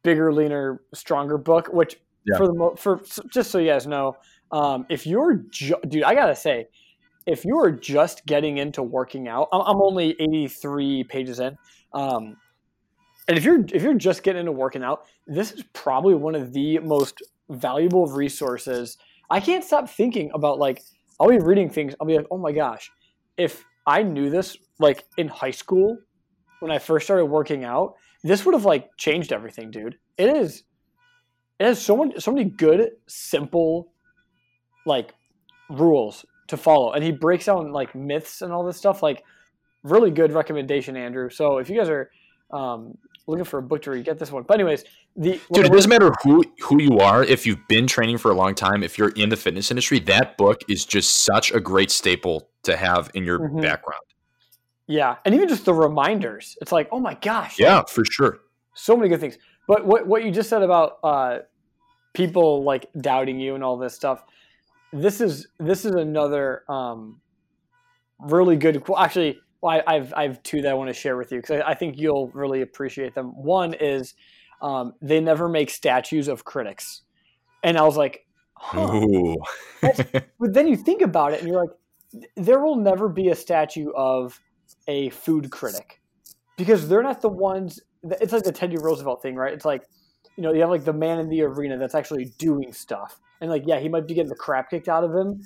[0.03, 1.67] bigger, leaner, stronger book.
[1.71, 2.37] Which, Yeah.
[2.37, 3.01] for the mo- for
[3.33, 4.15] just so you guys know,
[4.51, 6.67] um, if you're ju- dude, I gotta say,
[7.25, 11.57] if you are just getting into working out, I'm, I'm only 83 pages in.
[11.93, 12.37] Um,
[13.27, 16.53] and if you're if you're just getting into working out, this is probably one of
[16.53, 18.97] the most valuable resources.
[19.29, 20.81] I can't stop thinking about like
[21.19, 21.93] I'll be reading things.
[21.99, 22.91] I'll be like, oh my gosh,
[23.37, 25.97] if I knew this like in high school
[26.59, 29.97] when I first started working out, this would have like changed everything, dude.
[30.17, 30.63] It is.
[31.59, 33.91] It has so many so many good, simple,
[34.85, 35.13] like
[35.69, 39.03] rules to follow, and he breaks down like myths and all this stuff.
[39.03, 39.23] Like,
[39.83, 41.29] really good recommendation, Andrew.
[41.29, 42.09] So if you guys are
[42.51, 44.43] um, looking for a book to read, get this one.
[44.43, 44.83] But anyways,
[45.15, 47.23] the Dude, it doesn't matter who who you are.
[47.23, 50.37] If you've been training for a long time, if you're in the fitness industry, that
[50.37, 53.61] book is just such a great staple to have in your Mhm.
[53.61, 54.01] background.
[54.87, 56.57] yeah, and even just the reminders.
[56.61, 58.39] It's like, oh my gosh, Yeah, for sure.
[58.73, 59.37] so many good things.
[59.67, 61.39] But what what you just said about uh,
[62.13, 64.23] people like doubting you and all this stuff,
[64.91, 67.21] this is this is another um,
[68.19, 68.83] really good.
[68.97, 71.61] Actually, well, I, I've I have two that I want to share with you because
[71.61, 73.27] I, I think you'll really appreciate them.
[73.27, 74.13] One is
[74.61, 77.01] um, they never make statues of critics,
[77.63, 78.93] and I was like, huh.
[78.93, 79.37] Ooh.
[79.81, 83.89] but then you think about it and you're like, there will never be a statue
[83.95, 84.37] of
[84.87, 86.01] a food critic
[86.57, 87.79] because they're not the ones.
[88.03, 89.53] It's like the Teddy Roosevelt thing, right?
[89.53, 89.83] It's like
[90.35, 93.49] you know you have like the man in the arena that's actually doing stuff, and
[93.49, 95.41] like yeah, he might be getting the crap kicked out of him,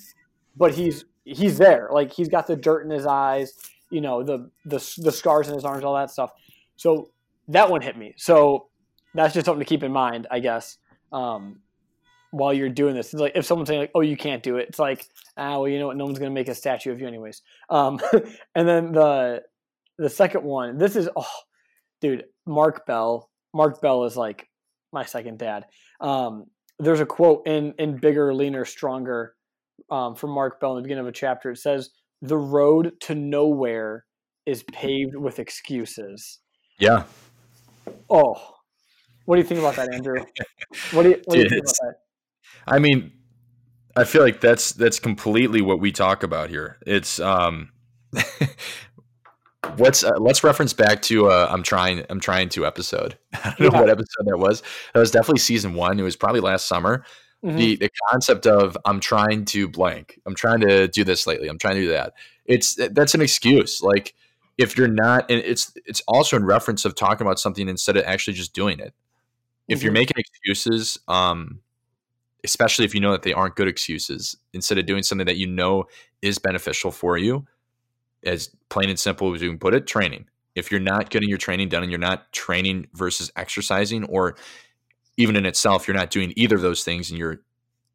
[0.56, 1.89] but he's he's there.
[1.91, 3.53] Like he's got the dirt in his eyes,
[3.89, 6.32] you know, the the the scars in his arms, all that stuff.
[6.76, 7.10] So
[7.47, 8.13] that one hit me.
[8.17, 8.67] So
[9.13, 10.78] that's just something to keep in mind, I guess.
[11.12, 11.62] Um,
[12.32, 14.67] while you're doing this, it's like if someone's saying like, "Oh, you can't do it,"
[14.69, 15.97] it's like, ah, well, you know what?
[15.97, 17.41] No one's gonna make a statue of you anyways.
[17.69, 18.00] Um,
[18.56, 19.43] and then the
[19.97, 21.26] the second one, this is oh,
[22.02, 23.30] dude, Mark Bell.
[23.54, 24.50] Mark Bell is like
[24.91, 25.65] my second dad.
[26.02, 26.45] Um,
[26.80, 29.36] there's a quote in in bigger, leaner, stronger
[29.89, 31.52] um, from Mark Bell in the beginning of a chapter.
[31.52, 34.06] It says, "The road to nowhere
[34.45, 36.39] is paved with excuses."
[36.80, 37.03] Yeah.
[38.10, 38.58] Oh,
[39.25, 40.23] what do you think about that, Andrew?
[40.91, 41.95] What do you, what Dude, do you think about that?
[42.65, 43.12] I mean,
[43.95, 46.77] I feel like that's that's completely what we talk about here.
[46.86, 47.71] It's um,
[49.75, 53.17] what's uh, let's reference back to uh, I'm trying I'm trying to episode.
[53.34, 54.63] I don't know what episode that was.
[54.93, 55.99] That was definitely season one.
[55.99, 57.03] It was probably last summer.
[57.45, 57.58] Mm-hmm.
[57.58, 60.19] The the concept of I'm trying to blank.
[60.26, 61.47] I'm trying to do this lately.
[61.47, 62.13] I'm trying to do that.
[62.45, 63.82] It's that's an excuse.
[63.82, 64.15] Like
[64.58, 68.06] if you're not, and it's it's also in reference of talking about something instead of
[68.06, 68.93] actually just doing it.
[69.67, 69.86] If mm-hmm.
[69.86, 71.60] you're making excuses, um,
[72.43, 75.47] especially if you know that they aren't good excuses, instead of doing something that you
[75.47, 75.86] know
[76.21, 77.45] is beneficial for you,
[78.23, 80.26] as plain and simple as you can put it, training.
[80.56, 84.36] If you're not getting your training done and you're not training versus exercising, or
[85.17, 87.41] even in itself, you're not doing either of those things and you're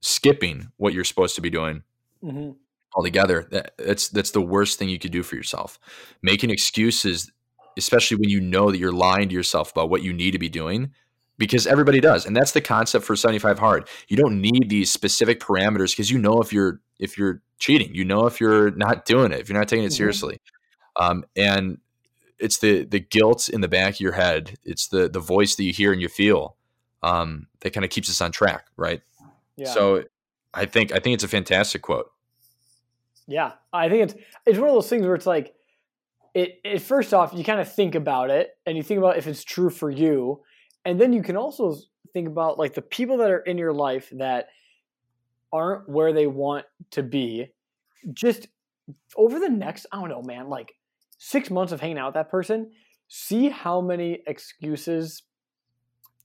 [0.00, 1.82] skipping what you're supposed to be doing
[2.22, 2.50] mm-hmm.
[2.94, 5.78] altogether, that, that's that's the worst thing you could do for yourself.
[6.20, 7.32] Making excuses,
[7.78, 10.48] especially when you know that you're lying to yourself about what you need to be
[10.48, 10.90] doing,
[11.38, 13.88] because everybody does, and that's the concept for 75 hard.
[14.08, 18.04] You don't need these specific parameters because you know if you're if you're cheating, you
[18.04, 19.96] know if you're not doing it, if you're not taking it mm-hmm.
[19.96, 20.40] seriously,
[20.96, 21.78] um, and
[22.40, 24.56] it's the the guilt in the back of your head.
[24.64, 26.56] It's the the voice that you hear and you feel
[27.02, 29.02] um, that kind of keeps us on track, right?
[29.56, 29.72] Yeah.
[29.72, 30.04] So
[30.54, 32.10] I think I think it's a fantastic quote.
[33.26, 34.14] Yeah, I think it's
[34.46, 35.54] it's one of those things where it's like
[36.34, 39.26] it, it first off you kind of think about it and you think about if
[39.26, 40.40] it's true for you
[40.84, 41.76] and then you can also
[42.12, 44.48] think about like the people that are in your life that
[45.52, 47.48] aren't where they want to be
[48.12, 48.48] just
[49.16, 50.74] over the next i don't know man like
[51.18, 52.70] six months of hanging out with that person
[53.08, 55.22] see how many excuses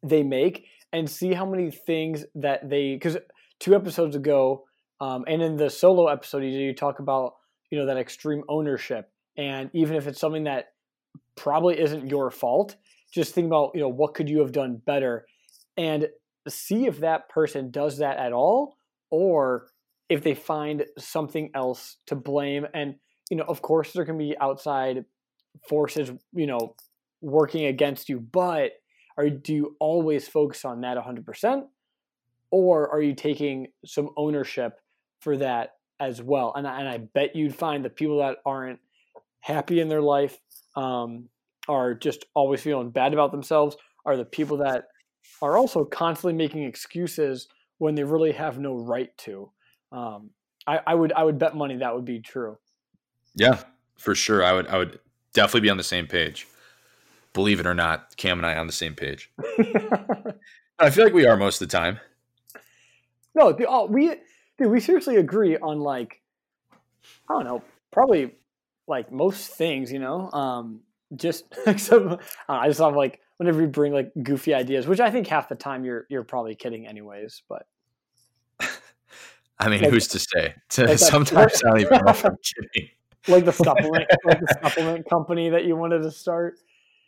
[0.03, 3.17] they make and see how many things that they because
[3.59, 4.63] two episodes ago
[4.99, 7.35] um, and in the solo episode you, you talk about
[7.69, 9.11] you know that extreme ownership.
[9.37, 10.73] And even if it's something that
[11.35, 12.75] probably isn't your fault
[13.13, 15.25] just think about you know what could you have done better?
[15.77, 16.07] And
[16.47, 18.77] see if that person does that at all
[19.09, 19.67] or
[20.09, 22.65] if they find something else to blame.
[22.73, 22.95] And
[23.29, 25.05] you know of course there can be outside
[25.67, 26.75] forces you know
[27.21, 28.73] working against you but
[29.17, 31.63] are do you always focus on that 100%
[32.51, 34.79] or are you taking some ownership
[35.19, 38.79] for that as well and I, and I bet you'd find the people that aren't
[39.39, 40.37] happy in their life
[40.75, 41.29] um,
[41.67, 43.75] are just always feeling bad about themselves
[44.05, 44.85] are the people that
[45.41, 49.51] are also constantly making excuses when they really have no right to.
[49.91, 50.31] Um,
[50.65, 52.57] I, I would I would bet money that would be true.
[53.35, 53.61] Yeah,
[53.97, 54.43] for sure.
[54.43, 54.99] I would I would
[55.33, 56.47] definitely be on the same page.
[57.33, 59.31] Believe it or not, Cam and I on the same page.
[60.79, 61.99] I feel like we are most of the time.
[63.35, 64.15] No, oh, we
[64.57, 66.21] dude, we seriously agree on like
[67.29, 68.31] I don't know, probably
[68.87, 70.31] like most things, you know.
[70.31, 70.81] Um,
[71.15, 75.27] just except I just love like whenever you bring like goofy ideas, which I think
[75.27, 77.67] half the time you're you're probably kidding anyways, but
[79.59, 80.55] I mean, like, who's to say?
[80.77, 82.89] Like Sometimes I don't even know if I'm kidding.
[83.27, 86.59] Like the supplement, like the supplement company that you wanted to start.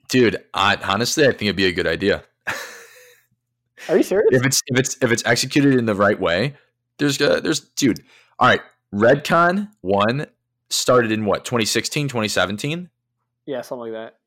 [0.10, 2.24] Dude, I, honestly, I think it'd be a good idea.
[3.88, 4.30] Are you serious?
[4.32, 6.56] If it's if it's if it's executed in the right way,
[6.98, 8.04] there's uh, there's dude.
[8.38, 8.62] All right,
[8.93, 10.28] Redcon one
[10.69, 12.89] started in what 2016, 2017.
[13.45, 14.17] Yeah, something like that.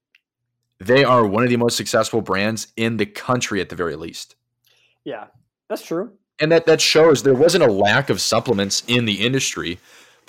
[0.79, 4.35] They are one of the most successful brands in the country at the very least.
[5.05, 5.27] Yeah,
[5.69, 6.13] that's true.
[6.41, 9.79] And that that shows there wasn't a lack of supplements in the industry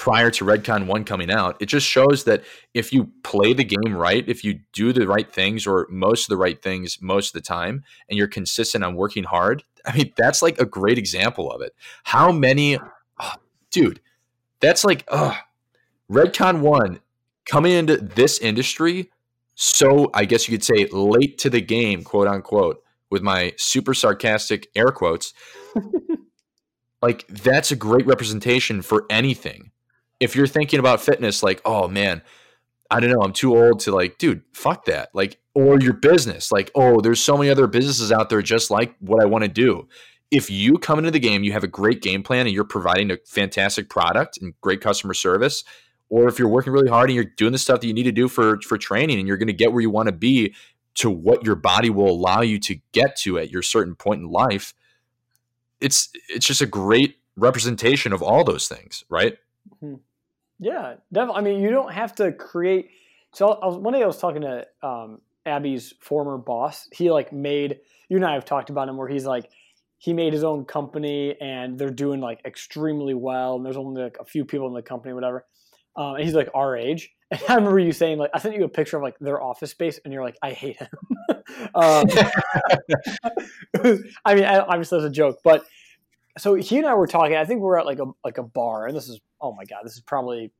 [0.03, 1.55] prior to Redcon 1 coming out.
[1.61, 5.31] It just shows that if you play the game right, if you do the right
[5.31, 8.95] things or most of the right things most of the time, and you're consistent on
[8.95, 11.73] working hard, I mean, that's like a great example of it.
[12.03, 12.77] How many,
[13.21, 13.33] oh,
[13.71, 14.01] dude,
[14.59, 15.37] that's like, oh,
[16.11, 16.99] Redcon 1
[17.45, 19.09] coming into this industry
[19.55, 23.93] so I guess you could say late to the game, quote unquote, with my super
[23.93, 25.33] sarcastic air quotes.
[27.01, 29.69] like that's a great representation for anything.
[30.23, 32.21] If you're thinking about fitness, like, oh man,
[32.89, 35.09] I don't know, I'm too old to like, dude, fuck that.
[35.13, 38.95] Like, or your business, like, oh, there's so many other businesses out there just like
[38.99, 39.87] what I want to do.
[40.31, 43.11] If you come into the game, you have a great game plan and you're providing
[43.11, 45.63] a fantastic product and great customer service,
[46.09, 48.11] or if you're working really hard and you're doing the stuff that you need to
[48.11, 50.55] do for for training and you're going to get where you want to be
[50.95, 54.29] to what your body will allow you to get to at your certain point in
[54.29, 54.73] life,
[55.81, 59.37] it's it's just a great representation of all those things, right?
[59.75, 59.95] Mm-hmm.
[60.63, 61.39] Yeah, definitely.
[61.39, 62.89] I mean, you don't have to create.
[63.33, 66.87] So I was, one day I was talking to um, Abby's former boss.
[66.93, 69.49] He like made you and I have talked about him where he's like
[69.97, 74.17] he made his own company and they're doing like extremely well and there's only like
[74.19, 75.45] a few people in the company, whatever.
[75.97, 77.11] Um, and he's like our age.
[77.31, 79.71] And I remember you saying like I sent you a picture of like their office
[79.71, 80.87] space and you're like I hate him.
[81.75, 82.05] um,
[84.25, 85.65] I mean, obviously that's a joke, but
[86.37, 87.35] so he and I were talking.
[87.35, 89.65] I think we are at like a like a bar, and this is oh my
[89.65, 90.51] god, this is probably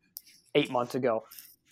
[0.56, 1.24] eight months ago,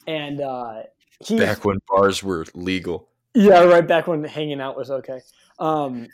[0.08, 0.84] and uh,
[1.20, 3.10] he back when bars were legal.
[3.34, 5.22] Yeah, right back when hanging out was okay.
[5.60, 6.08] Um,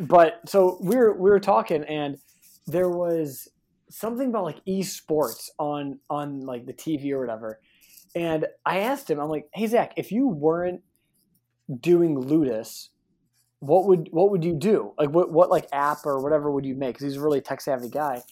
[0.00, 2.18] but so we were we were talking, and
[2.66, 3.48] there was
[3.90, 7.60] something about like esports on on like the TV or whatever.
[8.16, 10.82] And I asked him, I'm like, hey Zach, if you weren't
[11.80, 12.90] doing Ludus,
[13.66, 14.92] what would what would you do?
[14.98, 16.94] Like what what like app or whatever would you make?
[16.94, 18.22] Because he's a really tech savvy guy.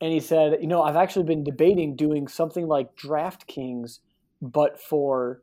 [0.00, 4.00] And he said, you know, I've actually been debating doing something like DraftKings,
[4.40, 5.42] but for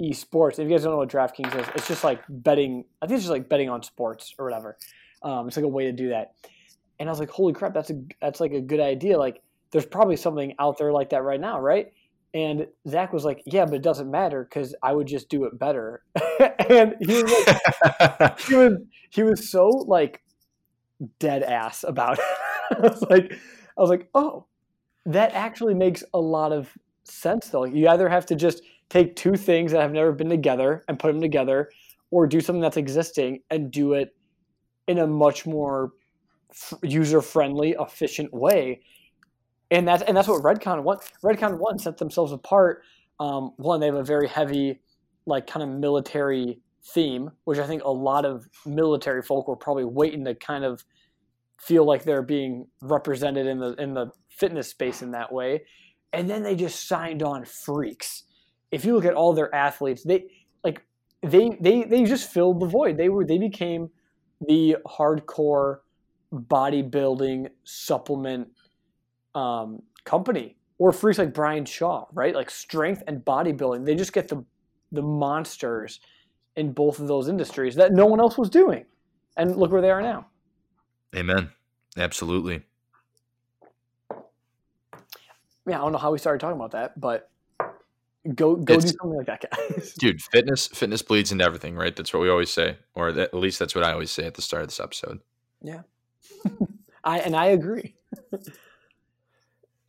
[0.00, 0.60] esports.
[0.60, 2.84] If you guys don't know what DraftKings is, it's just like betting.
[3.02, 4.76] I think it's just like betting on sports or whatever.
[5.22, 6.34] Um, it's like a way to do that
[6.98, 9.18] and I was like, holy crap, that's a that's like a good idea.
[9.18, 11.92] Like, there's probably something out there like that right now, right?
[12.34, 15.58] And Zach was like, yeah, but it doesn't matter because I would just do it
[15.58, 16.02] better.
[16.68, 18.72] and he was like, he was
[19.10, 20.22] he was so like
[21.18, 22.24] dead ass about it.
[22.76, 24.46] I was like, I was like, oh,
[25.06, 26.70] that actually makes a lot of
[27.04, 27.64] sense though.
[27.64, 31.12] You either have to just take two things that have never been together and put
[31.12, 31.70] them together,
[32.10, 34.14] or do something that's existing and do it
[34.86, 35.92] in a much more
[36.82, 38.80] user friendly, efficient way.
[39.70, 42.82] And that's and that's what Redcon one Redcon one set themselves apart.
[43.20, 44.80] Um, one, they have a very heavy,
[45.26, 46.60] like kind of military
[46.94, 50.84] theme, which I think a lot of military folk were probably waiting to kind of
[51.60, 55.64] feel like they're being represented in the in the fitness space in that way.
[56.12, 58.24] And then they just signed on freaks.
[58.70, 60.24] If you look at all their athletes, they
[60.64, 60.82] like
[61.22, 62.96] they they they just filled the void.
[62.96, 63.90] They were they became
[64.40, 65.78] the hardcore
[66.32, 68.48] bodybuilding supplement
[69.34, 72.34] um, company or freaks like Brian Shaw, right?
[72.34, 73.84] Like strength and bodybuilding.
[73.84, 74.44] They just get the
[74.92, 76.00] the monsters
[76.56, 78.84] in both of those industries that no one else was doing.
[79.36, 80.26] And look where they are now.
[81.14, 81.50] Amen.
[81.96, 82.62] Absolutely.
[85.66, 87.30] Yeah, I don't know how we started talking about that, but
[88.34, 89.92] go go it's, do something like that, guys.
[89.98, 91.94] Dude, fitness fitness bleeds into everything, right?
[91.94, 94.34] That's what we always say, or that, at least that's what I always say at
[94.34, 95.20] the start of this episode.
[95.62, 95.82] Yeah,
[97.04, 97.94] I and I agree.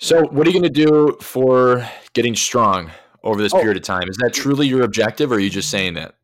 [0.02, 2.90] so, what are you going to do for getting strong
[3.22, 3.60] over this oh.
[3.60, 4.08] period of time?
[4.08, 6.16] Is that truly your objective, or are you just saying that?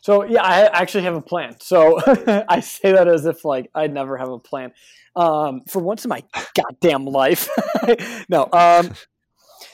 [0.00, 1.54] So, yeah, I actually have a plan.
[1.60, 2.00] So,
[2.48, 4.72] I say that as if like I never have a plan.
[5.14, 7.48] Um, for once in my goddamn life,
[8.28, 8.48] no.
[8.52, 8.92] Um,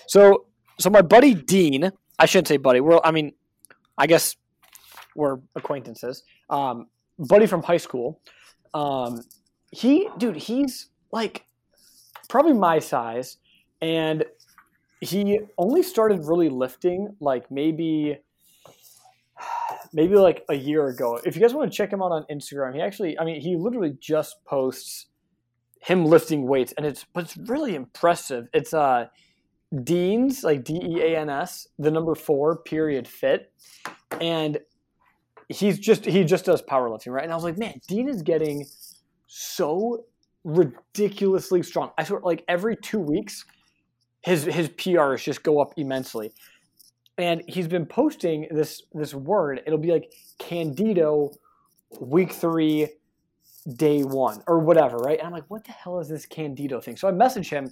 [0.08, 0.44] so,
[0.78, 2.80] so my buddy Dean, I shouldn't say buddy.
[2.80, 3.32] We're, I mean,
[3.96, 4.36] I guess
[5.16, 6.22] we're acquaintances.
[6.50, 8.20] Um, buddy from high school.
[8.74, 9.22] Um,
[9.70, 11.46] he, dude, he's like
[12.28, 13.38] probably my size,
[13.80, 14.24] and
[15.00, 18.18] he only started really lifting like maybe
[19.92, 21.20] maybe like a year ago.
[21.24, 23.56] If you guys want to check him out on Instagram, he actually, I mean, he
[23.56, 25.06] literally just posts
[25.80, 28.48] him lifting weights, and it's but it's really impressive.
[28.52, 29.06] It's uh
[29.84, 33.52] Dean's like D E A N S, the number four period fit,
[34.20, 34.58] and
[35.48, 37.24] he's just he just does powerlifting, right?
[37.24, 38.66] And I was like, man, Dean is getting
[39.26, 40.04] so
[40.44, 41.90] ridiculously strong.
[41.98, 43.44] I swear, like every two weeks,
[44.22, 46.32] his his PRs just go up immensely.
[47.16, 49.62] And he's been posting this this word.
[49.66, 51.34] It'll be like Candito,
[52.00, 52.88] week three,
[53.76, 55.18] day one, or whatever, right?
[55.18, 56.96] And I'm like, what the hell is this Candito thing?
[56.96, 57.70] So I message him,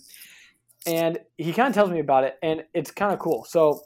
[0.86, 3.44] and he kind of tells me about it, and it's kind of cool.
[3.44, 3.82] So,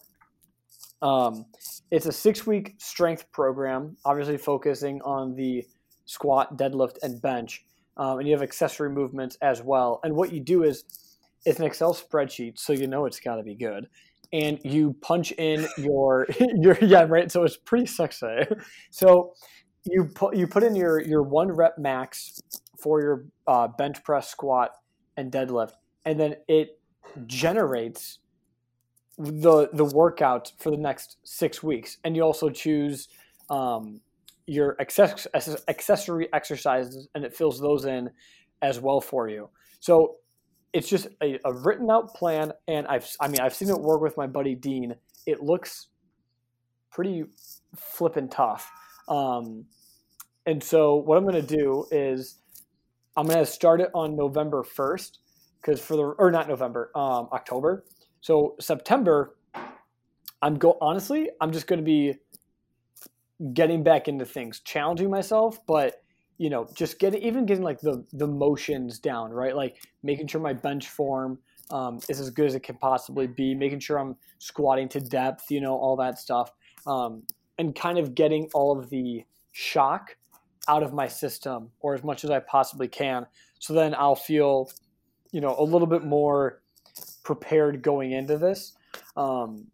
[1.03, 1.47] um,
[1.91, 5.65] it's a six week strength program, obviously focusing on the
[6.05, 7.65] squat, deadlift, and bench.
[8.01, 10.01] Um, and you have accessory movements as well.
[10.03, 10.85] And what you do is
[11.45, 13.89] it's an Excel spreadsheet, so you know it's got to be good.
[14.33, 17.31] And you punch in your your yeah right.
[17.31, 18.47] So it's pretty sexy.
[18.91, 19.35] So
[19.85, 22.41] you put you put in your your one rep max
[22.79, 24.71] for your uh, bench press, squat,
[25.19, 25.73] and deadlift,
[26.07, 26.81] and then it
[27.27, 28.19] generates
[29.19, 33.09] the the workout for the next six weeks, and you also choose
[33.51, 34.01] um,
[34.51, 35.29] your access,
[35.69, 38.11] accessory exercises, and it fills those in
[38.63, 39.49] as well for you.
[39.79, 40.17] So
[40.73, 44.01] it's just a, a written out plan, and I've I mean I've seen it work
[44.01, 44.97] with my buddy Dean.
[45.25, 45.87] It looks
[46.91, 47.27] pretty
[47.77, 48.69] flippin' tough.
[49.07, 49.67] Um,
[50.47, 52.39] and so what I'm to do is
[53.17, 55.19] I'm to start it on November 1st
[55.61, 57.85] because for the or not November, um, October.
[58.21, 59.37] So September,
[60.43, 62.17] I'm go honestly, I'm just to be
[63.53, 66.03] getting back into things, challenging myself, but
[66.39, 69.55] you know, just getting even getting like the the motions down, right?
[69.55, 71.39] Like making sure my bench form
[71.71, 75.51] um, is as good as it can possibly be, making sure I'm squatting to depth,
[75.51, 76.51] you know, all that stuff,
[76.87, 77.23] um,
[77.59, 80.17] and kind of getting all of the shock
[80.69, 83.27] out of my system or as much as I possibly can.
[83.59, 84.71] So then I'll feel,
[85.33, 86.63] you know, a little bit more
[87.23, 88.73] prepared going into this.
[89.17, 89.67] Um,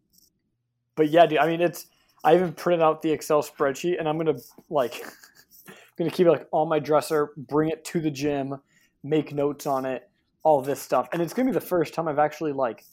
[0.97, 1.87] but yeah, dude, I mean, it's,
[2.27, 4.95] I even printed out the Excel spreadsheet and I'm to like,
[6.11, 8.57] to keep it like on my dresser, bring it to the gym,
[9.05, 10.11] make notes on it,
[10.43, 11.09] all this stuff.
[11.13, 12.85] And it's to be the first time I've actually like,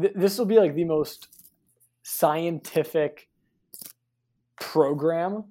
[0.00, 1.28] th- this will be like the most
[2.02, 3.28] scientific
[4.58, 5.44] program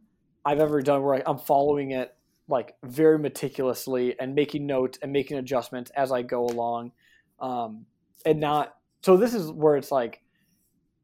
[0.44, 2.16] I've ever done where I'm following it
[2.48, 6.94] like very meticulously and making notes and making adjustments as I go along,
[7.40, 7.86] um,
[8.26, 8.76] and not.
[9.04, 10.21] So this is where it's like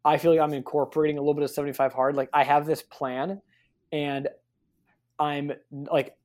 [0.03, 2.15] I feel like I'm incorporating a little bit of 75 hard.
[2.15, 3.41] Like I have this plan,
[3.91, 4.27] and
[5.19, 6.15] I'm like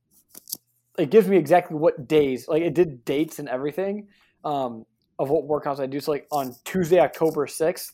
[0.98, 2.48] it gives me exactly what days.
[2.48, 4.08] Like it did dates and everything
[4.44, 4.84] um,
[5.18, 6.00] of what workouts I do.
[6.00, 7.92] So like on Tuesday, October 6th,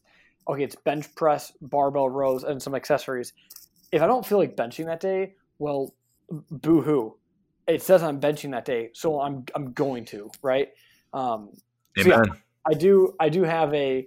[0.49, 3.33] okay, it's bench press, barbell rows, and some accessories
[3.93, 5.95] if I don't feel like benching that day, well,
[6.31, 7.16] boo hoo.
[7.66, 10.68] It says I'm benching that day, so I'm I'm going to right.
[11.12, 11.51] Um,
[11.97, 12.22] so yeah,
[12.66, 14.07] I do I do have a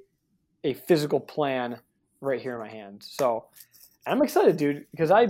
[0.64, 1.80] a physical plan
[2.20, 3.04] right here in my hand.
[3.04, 3.46] So
[4.06, 5.28] I'm excited, dude, because I I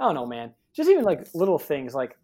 [0.00, 0.52] don't know, man.
[0.74, 2.16] Just even like little things like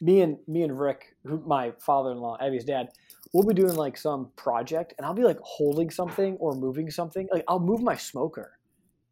[0.00, 2.90] me and me and Rick, my father-in-law, Abby's dad,
[3.32, 7.28] we'll be doing like some project, and I'll be like holding something or moving something.
[7.32, 8.58] Like I'll move my smoker,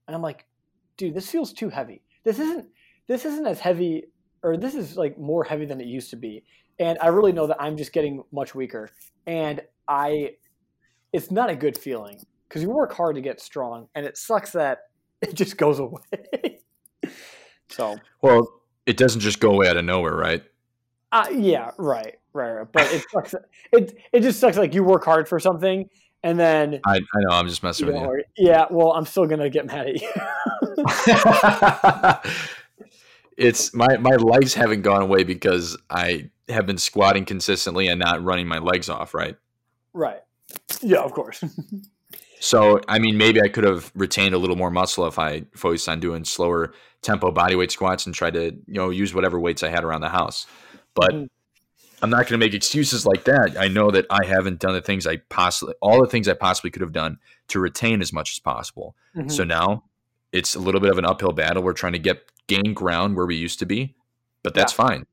[0.07, 0.47] and I'm like,
[0.97, 2.03] dude, this feels too heavy.
[2.25, 2.67] This isn't
[3.07, 4.05] this isn't as heavy
[4.43, 6.45] or this is like more heavy than it used to be.
[6.79, 8.91] And I really know that I'm just getting much weaker.
[9.27, 10.33] And I
[11.15, 14.51] it's not a good feeling because you work hard to get strong and it sucks
[14.53, 14.81] that
[15.23, 16.61] it just goes away.
[17.71, 20.43] so Well, it doesn't just go away out of nowhere, right?
[21.13, 22.67] Uh, yeah, right, right, right.
[22.73, 23.35] But it sucks.
[23.73, 24.59] it it just sucks.
[24.59, 25.89] Like you work hard for something,
[26.25, 28.03] and then I, I know I'm just messing with you.
[28.03, 28.25] Worry.
[28.37, 30.11] Yeah, well, I'm still gonna get mad at you.
[33.37, 38.25] it's my my legs haven't gone away because I have been squatting consistently and not
[38.25, 39.37] running my legs off, right?
[39.93, 40.21] Right.
[40.81, 41.43] Yeah, of course.
[42.41, 45.89] so, I mean, maybe I could have retained a little more muscle if I focused
[45.89, 49.69] on doing slower tempo bodyweight squats and tried to, you know, use whatever weights I
[49.69, 50.47] had around the house.
[50.95, 51.25] But mm-hmm.
[52.03, 53.57] I'm not going to make excuses like that.
[53.59, 56.71] I know that I haven't done the things I possibly, all the things I possibly
[56.71, 58.95] could have done to retain as much as possible.
[59.17, 59.29] Mm-hmm.
[59.29, 59.85] So now
[60.33, 61.63] it's a little bit of an uphill battle.
[61.63, 63.95] We're trying to get gain ground where we used to be,
[64.43, 64.87] but that's yeah.
[64.87, 65.07] fine.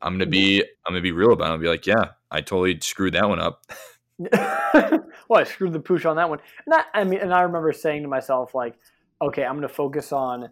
[0.00, 1.52] I'm gonna be, I'm gonna be real about it.
[1.52, 3.62] I'll be like, yeah, I totally screwed that one up.
[5.28, 6.40] well, I screwed the pooch on that one.
[6.66, 8.74] And that, I mean, and I remember saying to myself, like,
[9.20, 10.50] okay, I'm gonna focus on,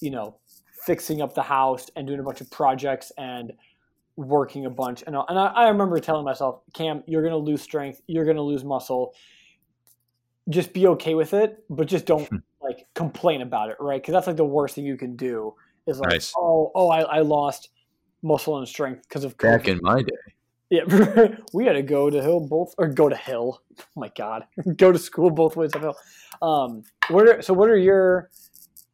[0.00, 0.36] you know,
[0.84, 3.52] fixing up the house and doing a bunch of projects and
[4.16, 5.02] working a bunch.
[5.06, 8.00] And, and I, I remember telling myself, Cam, you're going to lose strength.
[8.06, 9.14] You're going to lose muscle.
[10.48, 12.36] Just be okay with it, but just don't hmm.
[12.62, 14.00] like complain about it, right?
[14.00, 15.54] Because that's like the worst thing you can do
[15.86, 16.32] is like, nice.
[16.36, 17.70] oh, oh, I, I lost
[18.22, 19.58] muscle and strength because of COVID.
[19.58, 20.34] back in my day.
[20.70, 20.84] Yeah,
[21.52, 23.60] we had to go to hill both or go to hill.
[23.78, 24.46] Oh my god,
[24.76, 25.96] go to school both ways uphill.
[26.40, 28.30] Um, what are, so what are your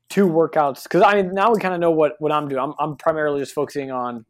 [0.08, 0.84] two workouts?
[0.84, 2.62] Because I mean, now we kind of know what what I'm doing.
[2.62, 4.24] I'm I'm primarily just focusing on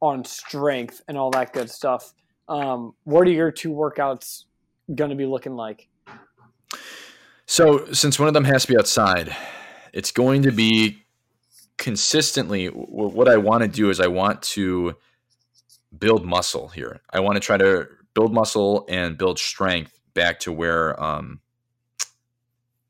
[0.00, 2.12] on strength and all that good stuff.
[2.48, 4.44] Um, what are your two workouts
[4.94, 5.88] going to be looking like?
[7.46, 9.34] So, since one of them has to be outside,
[9.92, 11.04] it's going to be
[11.78, 12.66] consistently.
[12.66, 14.96] What I want to do is I want to
[15.98, 17.00] build muscle here.
[17.10, 21.40] I want to try to build muscle and build strength back to where um,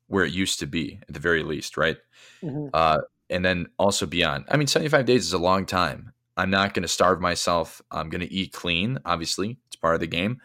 [0.08, 1.96] where it used to be at the very least, right?
[2.42, 2.68] Mm-hmm.
[2.72, 2.98] Uh,
[3.28, 4.44] and then also beyond.
[4.48, 6.12] I mean, 75 days is a long time.
[6.36, 7.82] I'm not going to starve myself.
[7.90, 8.98] I'm going to eat clean.
[9.04, 10.40] Obviously, it's part of the game,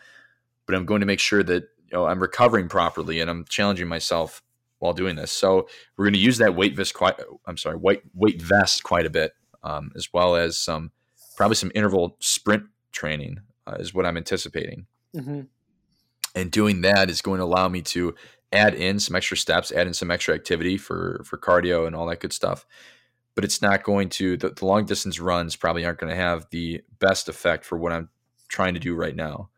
[0.65, 3.87] but I'm going to make sure that you know I'm recovering properly and I'm challenging
[3.87, 4.41] myself
[4.79, 5.31] while doing this.
[5.31, 7.15] So we're going to use that weight vest quite.
[7.45, 9.33] I'm sorry, weight weight vest quite a bit,
[9.63, 10.91] um, as well as some
[11.41, 14.85] probably some interval sprint training uh, is what I'm anticipating.
[15.15, 15.41] Mm-hmm.
[16.35, 18.13] and doing that is going to allow me to
[18.53, 22.05] add in some extra steps, add in some extra activity for for cardio and all
[22.05, 22.67] that good stuff.
[23.33, 26.45] But it's not going to the, the long distance runs probably aren't going to have
[26.51, 28.09] the best effect for what I'm
[28.47, 29.49] trying to do right now.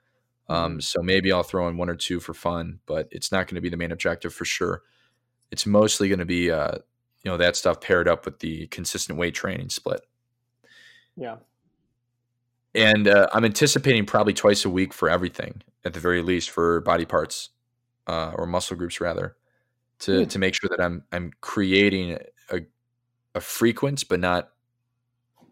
[0.48, 0.80] Um, mm-hmm.
[0.80, 3.62] so maybe I'll throw in one or two for fun, but it's not going to
[3.62, 4.84] be the main objective for sure.
[5.52, 6.78] It's mostly going to be, uh,
[7.24, 10.00] you know, that stuff paired up with the consistent weight training split.
[11.18, 11.36] Yeah.
[12.76, 16.82] And uh, I'm anticipating probably twice a week for everything, at the very least, for
[16.82, 17.50] body parts
[18.08, 19.36] uh, or muscle groups rather,
[20.00, 20.30] to mm.
[20.30, 22.18] to make sure that I'm I'm creating
[22.50, 22.62] a
[23.36, 24.52] a frequent but not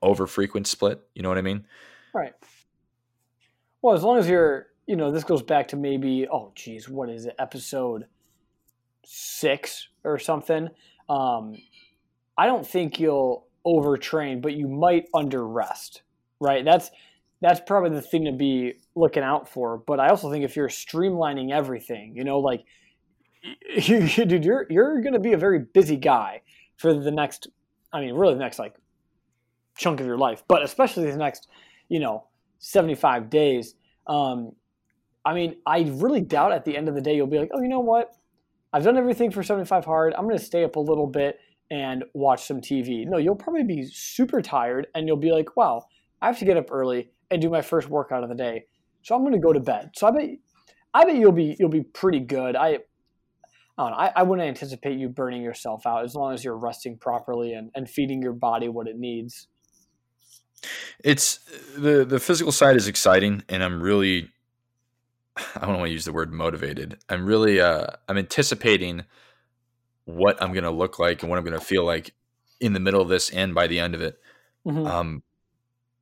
[0.01, 1.01] over frequent split.
[1.13, 1.65] You know what I mean?
[2.13, 2.33] Right.
[3.81, 7.09] Well, as long as you're, you know, this goes back to maybe, oh, geez, what
[7.09, 8.05] is it, episode
[9.03, 10.69] six or something.
[11.09, 11.57] Um,
[12.37, 16.01] I don't think you'll overtrain, but you might under rest,
[16.39, 16.63] right?
[16.63, 16.91] That's
[17.41, 19.77] that's probably the thing to be looking out for.
[19.77, 22.63] But I also think if you're streamlining everything, you know, like,
[23.75, 26.41] you, dude, you're you're going to be a very busy guy
[26.77, 27.47] for the next,
[27.91, 28.75] I mean, really the next like
[29.77, 31.47] chunk of your life, but especially the next,
[31.89, 32.27] you know,
[32.59, 33.73] 75 days.
[34.05, 34.51] Um,
[35.25, 37.61] I mean, I really doubt at the end of the day you'll be like, oh,
[37.61, 38.15] you know what?
[38.73, 40.13] I've done everything for 75 hard.
[40.13, 41.39] I'm going to stay up a little bit
[41.69, 43.05] and watch some TV.
[43.07, 45.85] No, you'll probably be super tired and you'll be like, wow,
[46.21, 48.65] I have to get up early and do my first workout of the day.
[49.03, 49.91] So I'm going to go to bed.
[49.95, 50.29] So I bet,
[50.93, 52.55] I bet you'll be, you'll be pretty good.
[52.55, 53.97] I, I don't know.
[53.97, 57.71] I, I wouldn't anticipate you burning yourself out as long as you're resting properly and,
[57.73, 59.47] and feeding your body what it needs.
[61.03, 61.39] It's
[61.75, 64.29] the the physical side is exciting, and I'm really
[65.55, 66.99] I don't want to use the word motivated.
[67.09, 69.05] I'm really uh, I'm anticipating
[70.05, 72.13] what I'm going to look like and what I'm going to feel like
[72.59, 74.19] in the middle of this and by the end of it.
[74.67, 74.85] Mm-hmm.
[74.85, 75.23] Um,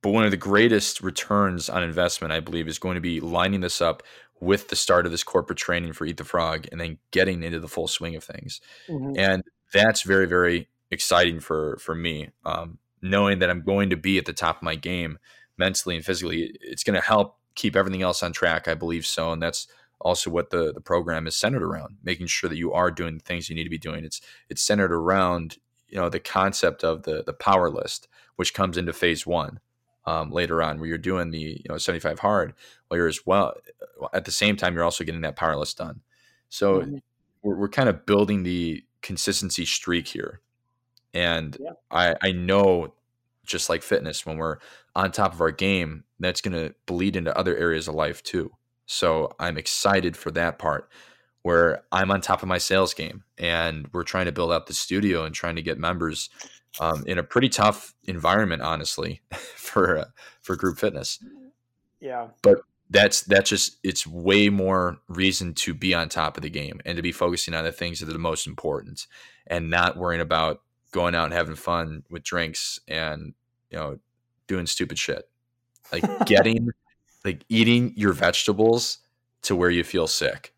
[0.02, 3.62] but one of the greatest returns on investment, I believe, is going to be lining
[3.62, 4.04] this up
[4.40, 7.60] with the start of this corporate training for Eat the Frog and then getting into
[7.60, 8.62] the full swing of things.
[8.88, 9.20] Mm-hmm.
[9.20, 9.44] And
[9.74, 12.30] that's very, very exciting for for me.
[12.46, 15.20] Um, knowing that I'm going to be at the top of my game
[15.58, 18.68] mentally and physically, it's going to help keep everything else on track.
[18.68, 19.68] I believe so, and that's
[20.00, 23.24] also what the the program is centered around, making sure that you are doing the
[23.24, 24.06] things you need to be doing.
[24.06, 25.58] It's it's centered around
[25.90, 29.60] you know the concept of the the power list, which comes into phase one
[30.10, 32.54] um, later on, where you're doing the you know 75 hard,
[32.88, 33.54] while you're as well
[34.14, 36.02] at the same time you're also getting that power list done.
[36.50, 36.98] So mm-hmm.
[37.44, 40.42] we're, we're kind of building the consistency streak here
[41.14, 41.72] and yeah.
[41.92, 42.94] I, I know
[43.46, 44.58] just like fitness, when we're
[44.96, 48.52] on top of our game, that's going to bleed into other areas of life too.
[48.86, 50.90] So I'm excited for that part
[51.42, 54.74] where I'm on top of my sales game and we're trying to build out the
[54.74, 56.30] studio and trying to get members
[56.80, 59.22] um, in a pretty tough environment, honestly,
[59.56, 60.06] for uh,
[60.42, 61.20] for group fitness.
[62.00, 66.50] Yeah, but that's that's just it's way more reason to be on top of the
[66.50, 69.08] game and to be focusing on the things that are the most important
[69.48, 70.62] and not worrying about
[70.92, 73.34] going out and having fun with drinks and
[73.70, 74.00] you know
[74.48, 75.30] doing stupid shit.
[75.92, 76.70] Like getting
[77.26, 79.00] like eating your vegetables
[79.44, 80.54] to where you feel sick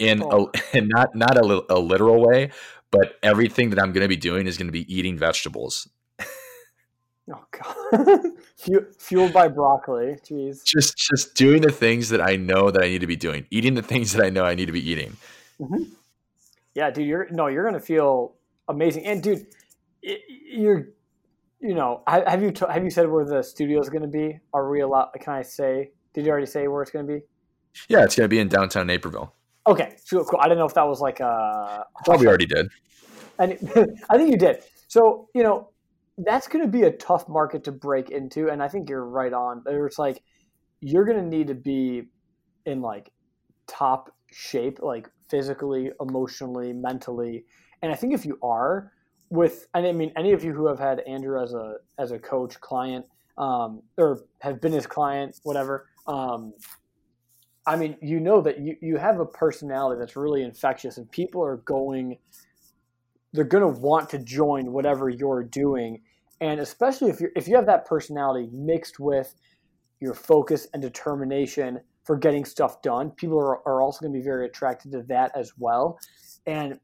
[0.00, 0.50] in oh.
[0.54, 2.50] a, and not not a, a literal way
[2.90, 5.88] but everything that i'm going to be doing is going to be eating vegetables
[7.32, 8.20] oh god
[8.98, 13.00] fueled by broccoli jeez just just doing the things that i know that i need
[13.00, 15.16] to be doing eating the things that i know i need to be eating
[15.60, 15.84] mm-hmm.
[16.74, 18.34] yeah dude you're no you're going to feel
[18.70, 19.04] amazing.
[19.04, 19.46] And dude,
[20.02, 20.88] you're,
[21.60, 24.40] you know, have you have you said where the studio is going to be?
[24.54, 25.10] Are we allowed?
[25.20, 25.90] Can I say?
[26.14, 27.20] Did you already say where it's going to be?
[27.88, 29.34] Yeah, it's going to be in downtown Naperville.
[29.66, 30.24] Okay, cool.
[30.24, 30.40] cool.
[30.42, 31.84] I don't know if that was like a.
[31.84, 32.68] I thought we already did.
[33.38, 33.52] And
[34.10, 34.62] I think you did.
[34.88, 35.70] So you know,
[36.18, 39.32] that's going to be a tough market to break into, and I think you're right
[39.32, 39.62] on.
[39.66, 40.22] It's like
[40.80, 42.04] you're going to need to be
[42.66, 43.10] in like
[43.66, 47.44] top shape, like physically, emotionally, mentally,
[47.82, 48.92] and I think if you are
[49.30, 52.60] with, I mean, any of you who have had Andrew as a as a coach,
[52.60, 53.06] client,
[53.38, 55.86] um, or have been his client, whatever.
[56.06, 56.52] Um,
[57.66, 61.42] I mean, you know that you, you have a personality that's really infectious, and people
[61.44, 62.18] are going,
[63.32, 66.02] they're going to want to join whatever you're doing,
[66.40, 69.34] and especially if you if you have that personality mixed with
[70.00, 74.24] your focus and determination for getting stuff done, people are, are also going to be
[74.24, 75.98] very attracted to that as well.
[76.46, 76.80] And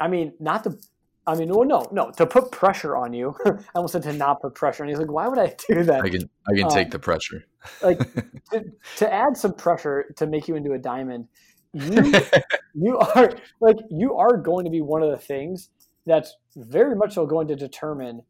[0.00, 0.78] I mean, not to.
[1.26, 3.34] I mean, well, no, no, to put pressure on you.
[3.46, 4.94] I almost said to not put pressure on you.
[4.94, 6.02] He's like, why would I do that?
[6.02, 7.44] I can, I can um, take the pressure.
[7.82, 7.98] like
[8.52, 8.64] to,
[8.98, 11.26] to, add some pressure to make you into a diamond.
[11.72, 12.12] You,
[12.74, 15.70] you are like you are going to be one of the things
[16.06, 18.22] that's very much so going to determine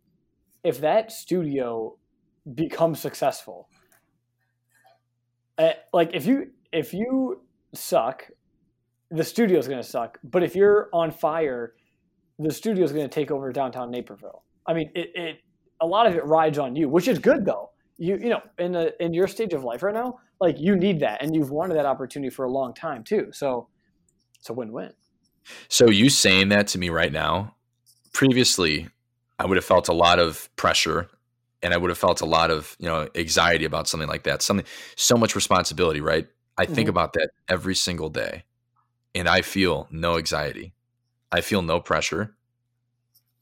[0.64, 1.96] if that studio
[2.54, 3.68] becomes successful.
[5.58, 7.42] Uh, like if you if you
[7.74, 8.24] suck,
[9.10, 10.18] the studio's going to suck.
[10.24, 11.74] But if you're on fire,
[12.38, 14.42] the studio is going to take over downtown Naperville.
[14.66, 15.36] I mean, it, it
[15.80, 17.70] a lot of it rides on you, which is good though.
[17.98, 21.00] You you know, in a, in your stage of life right now, like you need
[21.00, 23.28] that, and you've wanted that opportunity for a long time too.
[23.32, 23.68] So
[24.38, 24.92] it's a win-win.
[25.68, 27.54] So you saying that to me right now,
[28.12, 28.88] previously,
[29.38, 31.08] I would have felt a lot of pressure
[31.62, 34.42] and I would have felt a lot of, you know, anxiety about something like that.
[34.42, 34.66] Something
[34.96, 36.26] so much responsibility, right?
[36.58, 36.74] I mm-hmm.
[36.74, 38.44] think about that every single day
[39.14, 40.72] and I feel no anxiety.
[41.32, 42.34] I feel no pressure.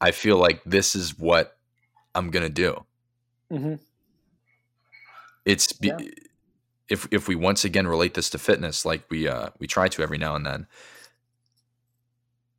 [0.00, 1.56] I feel like this is what
[2.14, 2.84] I'm going to do.
[3.50, 3.74] Mm-hmm.
[5.44, 5.98] It's be, yeah.
[6.88, 10.02] if if we once again relate this to fitness like we uh we try to
[10.02, 10.66] every now and then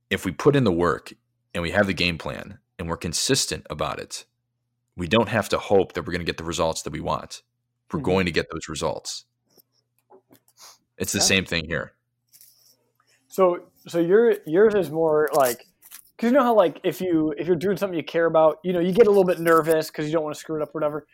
[0.09, 1.13] if we put in the work
[1.53, 4.25] and we have the game plan and we're consistent about it,
[4.95, 7.41] we don't have to hope that we're going to get the results that we want.
[7.91, 8.05] We're mm-hmm.
[8.05, 9.25] going to get those results.
[10.97, 11.25] It's the yeah.
[11.25, 11.93] same thing here.
[13.27, 15.65] So, so your yours is more like
[16.15, 18.73] because you know how like if you if you're doing something you care about, you
[18.73, 20.69] know, you get a little bit nervous because you don't want to screw it up
[20.69, 21.05] or whatever.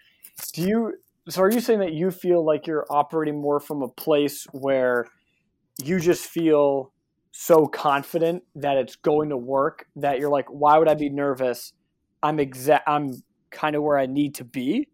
[0.54, 0.94] Do you?
[1.30, 5.06] So, are you saying that you feel like you're operating more from a place where
[5.84, 6.94] you just feel
[7.32, 11.74] so confident that it's going to work that you're like, why would I be nervous?
[12.24, 12.88] I'm exact.
[12.88, 14.88] I'm kind of where I need to be.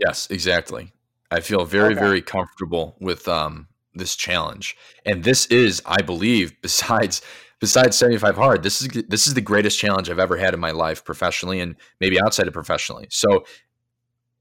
[0.00, 0.92] Yes, exactly.
[1.30, 2.00] I feel very, okay.
[2.00, 7.22] very comfortable with um, this challenge, and this is, I believe, besides
[7.60, 10.72] besides 75 hard, this is this is the greatest challenge I've ever had in my
[10.72, 13.06] life, professionally and maybe outside of professionally.
[13.10, 13.44] So,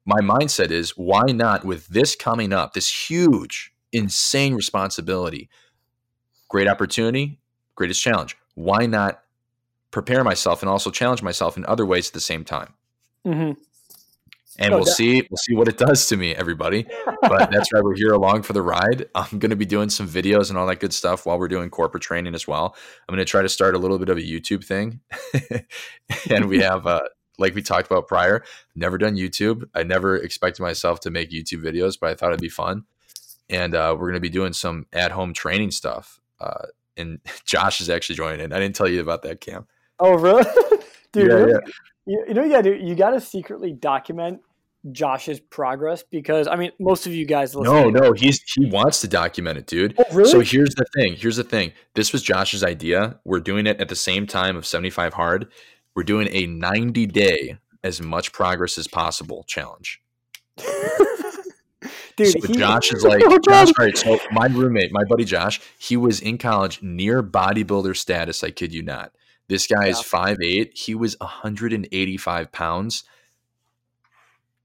[0.05, 5.49] my mindset is, why not with this coming up, this huge, insane responsibility?
[6.53, 7.39] great opportunity,
[7.73, 8.37] greatest challenge.
[8.53, 9.23] Why not
[9.89, 12.75] prepare myself and also challenge myself in other ways at the same time?
[13.25, 13.59] Mm-hmm.
[14.59, 16.85] And we'll see we'll see what it does to me, everybody.
[17.21, 19.07] But that's why we're here along for the ride.
[19.15, 21.69] I'm going to be doing some videos and all that good stuff while we're doing
[21.69, 22.75] corporate training as well.
[23.07, 24.99] I'm going to try to start a little bit of a YouTube thing,
[26.29, 27.01] and we have uh,
[27.37, 28.43] like we talked about prior.
[28.75, 29.67] Never done YouTube.
[29.73, 32.85] I never expected myself to make YouTube videos, but I thought it'd be fun.
[33.49, 36.19] And uh, we're going to be doing some at home training stuff.
[36.39, 38.53] Uh, and Josh is actually joining in.
[38.53, 39.67] I didn't tell you about that, Cam.
[39.99, 40.43] Oh, really?
[41.11, 41.71] Dude, yeah, yeah.
[42.05, 44.41] You, you know, you got to you got to secretly document
[44.91, 47.55] Josh's progress because I mean, most of you guys.
[47.55, 49.95] No, no, he's he wants to document it, dude.
[49.97, 50.29] Oh, really?
[50.29, 51.15] So here's the thing.
[51.15, 51.71] Here's the thing.
[51.95, 53.19] This was Josh's idea.
[53.23, 55.47] We're doing it at the same time of 75 hard.
[55.95, 60.01] We're doing a 90 day as much progress as possible challenge.
[62.15, 65.25] Dude, so he, Josh is like, oh, Josh, all right, so my roommate, my buddy
[65.25, 68.43] Josh, he was in college near bodybuilder status.
[68.43, 69.13] I kid you not.
[69.47, 69.91] This guy yeah.
[69.91, 70.77] is 5'8.
[70.77, 73.03] He was 185 pounds,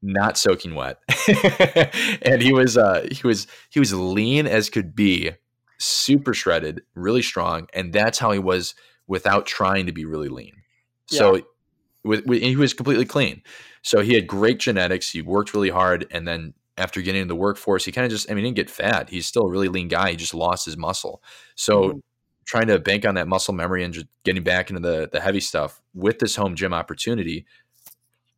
[0.01, 0.99] not soaking wet.
[2.23, 5.33] and he was uh he was he was lean as could be,
[5.79, 7.69] super shredded, really strong.
[7.73, 8.75] And that's how he was
[9.07, 10.63] without trying to be really lean.
[11.07, 11.43] So yeah.
[12.05, 13.43] with, with, he was completely clean.
[13.83, 15.11] So he had great genetics.
[15.11, 18.31] He worked really hard, and then after getting in the workforce, he kind of just,
[18.31, 19.11] I mean, he didn't get fat.
[19.11, 20.11] He's still a really lean guy.
[20.11, 21.23] He just lost his muscle.
[21.57, 21.99] So mm-hmm.
[22.49, 25.39] Trying to bank on that muscle memory and just getting back into the, the heavy
[25.39, 27.45] stuff with this home gym opportunity,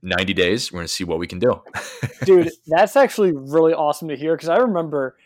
[0.02, 1.62] 90 days, we're going to see what we can do.
[2.24, 5.16] Dude, that's actually really awesome to hear because I remember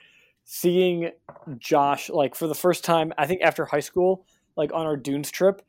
[0.45, 1.13] seeing
[1.57, 5.31] Josh like for the first time, I think after high school, like on our Dunes
[5.31, 5.63] trip.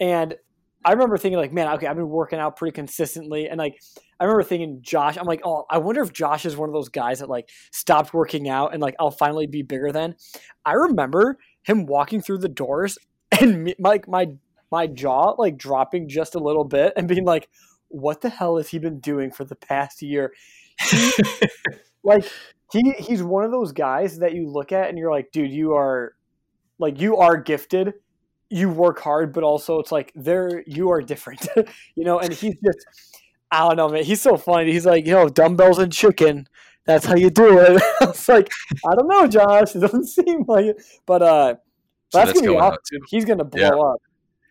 [0.00, 0.34] And
[0.82, 3.80] I remember thinking like, man, okay, I've been working out pretty consistently, and like,
[4.18, 5.18] I remember thinking Josh.
[5.18, 8.14] I'm like, oh, I wonder if Josh is one of those guys that like stopped
[8.14, 10.16] working out and like I'll finally be bigger then.
[10.64, 12.98] I remember him walking through the doors
[13.40, 14.32] and me, like my
[14.70, 17.48] my jaw like dropping just a little bit and being like,
[17.88, 20.32] what the hell has he been doing for the past year?
[20.90, 21.12] He,
[22.04, 22.24] like
[22.72, 25.74] he he's one of those guys that you look at and you're like, dude, you
[25.74, 26.14] are
[26.78, 27.94] like you are gifted
[28.52, 31.48] you work hard, but also it's like there you are different,
[31.96, 32.18] you know.
[32.18, 32.86] And he's just,
[33.50, 34.04] I don't know, man.
[34.04, 34.70] He's so funny.
[34.70, 36.46] He's like, you know, dumbbells and chicken.
[36.84, 37.82] That's how you do it.
[38.00, 38.50] I was like,
[38.90, 39.74] I don't know, Josh.
[39.74, 41.54] It doesn't seem like it, but uh,
[42.08, 43.00] so that's, that's, gonna be awesome.
[43.08, 43.70] He's gonna blow yeah.
[43.70, 44.02] up.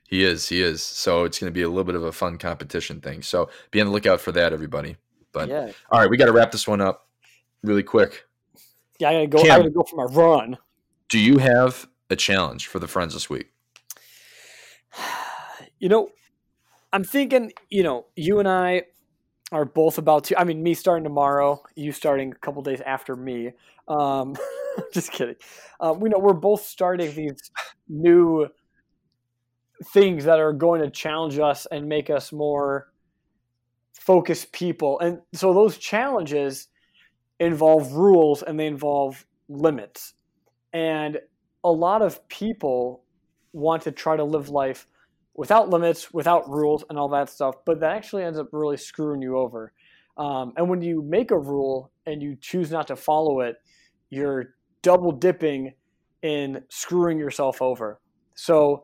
[0.08, 0.48] He is.
[0.48, 0.82] He is.
[0.82, 3.22] So it's gonna be a little bit of a fun competition thing.
[3.22, 4.98] So be on the lookout for that, everybody.
[5.32, 5.72] But yeah.
[5.90, 7.08] all right, we got to wrap this one up
[7.64, 8.26] really quick.
[9.00, 9.42] Yeah, I gotta go.
[9.42, 10.58] Cam, I gotta go for my run.
[11.10, 13.52] Do you have a challenge for the friends this week?
[15.80, 16.10] You know,
[16.94, 18.84] I'm thinking, you know, you and I
[19.52, 20.40] are both about to.
[20.40, 23.52] I mean, me starting tomorrow, you starting a couple days after me.
[23.88, 24.36] Um,
[24.94, 25.36] just kidding.
[25.80, 27.52] Um, we know we're both starting these
[27.90, 28.48] new
[29.94, 32.92] things that are going to challenge us and make us more
[33.94, 35.00] focused people.
[35.00, 36.68] And so those challenges
[37.40, 40.14] involve rules and they involve limits.
[40.74, 41.20] And
[41.64, 43.04] a lot of people
[43.54, 44.88] want to try to live life
[45.36, 49.22] without limits, without rules, and all that stuff, but that actually ends up really screwing
[49.22, 49.74] you over.
[50.18, 53.56] Um, and when you make a rule and you choose not to follow it,
[54.10, 55.74] you're double dipping
[56.22, 58.00] in screwing yourself over.
[58.36, 58.84] So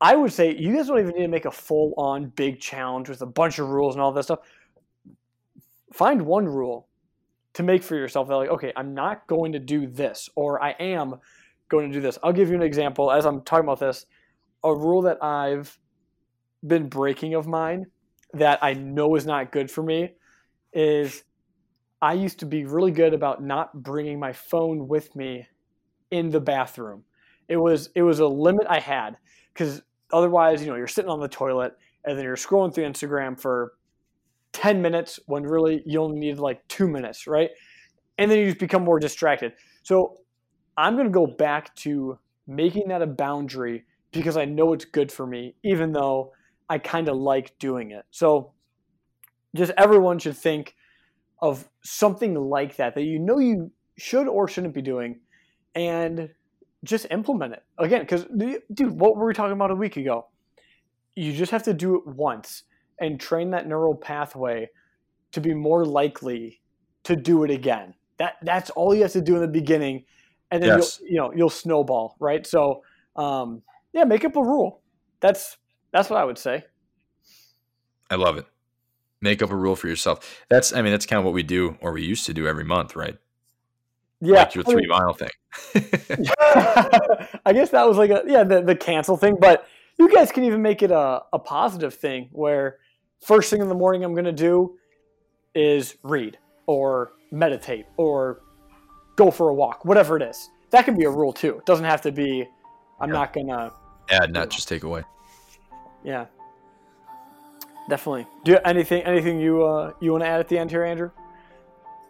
[0.00, 3.08] I would say you guys don't even need to make a full on big challenge
[3.08, 4.40] with a bunch of rules and all that stuff.
[5.92, 6.88] Find one rule
[7.54, 10.70] to make for yourself that, like, okay, I'm not going to do this, or I
[10.70, 11.16] am
[11.68, 12.18] going to do this.
[12.22, 14.06] I'll give you an example as I'm talking about this.
[14.64, 15.78] A rule that I've
[16.66, 17.86] been breaking of mine
[18.34, 20.14] that I know is not good for me
[20.72, 21.24] is
[22.00, 25.46] I used to be really good about not bringing my phone with me
[26.10, 27.04] in the bathroom.
[27.48, 29.18] It was it was a limit I had
[29.52, 29.82] because
[30.12, 33.72] otherwise, you know, you're sitting on the toilet and then you're scrolling through Instagram for
[34.52, 37.50] 10 minutes when really you only need like two minutes, right?
[38.18, 39.52] And then you just become more distracted.
[39.82, 40.18] So
[40.76, 45.10] I'm going to go back to making that a boundary because I know it's good
[45.10, 46.32] for me, even though
[46.68, 48.04] I kind of like doing it.
[48.10, 48.52] So
[49.54, 50.74] just everyone should think
[51.40, 55.18] of something like that that you know you should or shouldn't be doing
[55.74, 56.30] and
[56.84, 58.24] just implement it again because
[58.72, 60.26] dude what were we talking about a week ago
[61.14, 62.62] you just have to do it once
[63.00, 64.68] and train that neural pathway
[65.32, 66.60] to be more likely
[67.02, 70.04] to do it again that that's all you have to do in the beginning
[70.50, 71.00] and then yes.
[71.00, 72.82] you'll, you know you'll snowball right so
[73.16, 73.62] um,
[73.92, 74.80] yeah make up a rule
[75.20, 75.56] that's
[75.92, 76.64] that's what i would say
[78.10, 78.46] i love it
[79.20, 81.76] make up a rule for yourself that's i mean that's kind of what we do
[81.80, 83.18] or we used to do every month right
[84.24, 85.30] yeah, like your three mile thing.
[87.44, 89.66] I guess that was like a yeah the the cancel thing, but
[89.98, 92.78] you guys can even make it a, a positive thing where
[93.20, 94.78] first thing in the morning I'm going to do
[95.56, 98.42] is read or meditate or
[99.16, 100.48] go for a walk, whatever it is.
[100.70, 101.58] That can be a rule too.
[101.58, 102.46] It doesn't have to be.
[103.00, 103.14] I'm yeah.
[103.14, 103.72] not gonna
[104.10, 105.04] add, not just take away.
[106.04, 106.26] Yeah,
[107.88, 108.26] definitely.
[108.44, 111.10] Do you, anything anything you uh, you want to add at the end here, Andrew?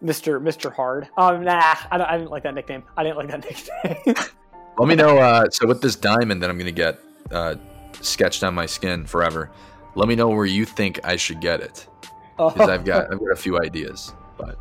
[0.03, 0.41] Mr.
[0.41, 0.73] Mr.
[0.73, 1.07] Hard.
[1.17, 2.83] Um, nah, I, I didn't like that nickname.
[2.97, 3.45] I didn't like that
[4.05, 4.15] nickname.
[4.77, 5.17] Let me know.
[5.17, 6.99] Uh, so with this diamond that I'm gonna get
[7.31, 7.55] uh,
[8.01, 9.51] sketched on my skin forever,
[9.95, 11.87] let me know where you think I should get it.
[12.37, 14.57] Because I've got I've got a few ideas, but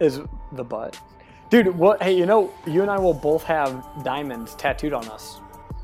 [0.00, 0.20] is
[0.52, 1.00] the butt,
[1.48, 1.68] dude?
[1.68, 2.02] What?
[2.02, 5.40] Hey, you know, you and I will both have diamonds tattooed on us.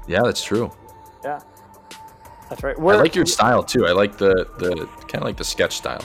[0.09, 0.73] Yeah, that's true.
[1.25, 1.41] Yeah,
[2.49, 2.79] that's right.
[2.79, 3.87] We're, I like your style too.
[3.87, 6.05] I like the the kind of like the sketch style.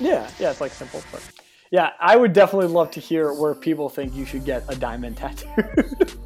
[0.00, 1.22] Yeah, yeah, it's like simple, but
[1.70, 5.16] yeah, I would definitely love to hear where people think you should get a diamond
[5.18, 5.48] tattoo.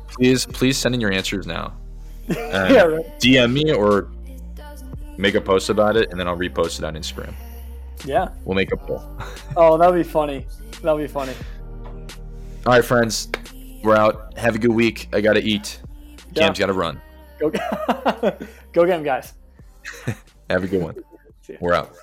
[0.08, 1.72] please, please send in your answers now.
[2.28, 3.20] Uh, yeah, right.
[3.20, 4.10] DM me or
[5.16, 7.34] make a post about it, and then I'll repost it on Instagram.
[8.04, 9.02] Yeah, we'll make a poll.
[9.56, 10.46] oh, that'll be funny.
[10.82, 11.34] That'll be funny.
[12.66, 13.28] All right, friends,
[13.82, 14.36] we're out.
[14.36, 15.08] Have a good week.
[15.12, 15.80] I gotta eat.
[16.32, 16.44] Yeah.
[16.44, 17.00] Cam's gotta run.
[17.40, 17.50] Go,
[18.72, 19.32] go get him, guys.
[20.50, 20.96] Have a good one.
[21.60, 21.96] We're out.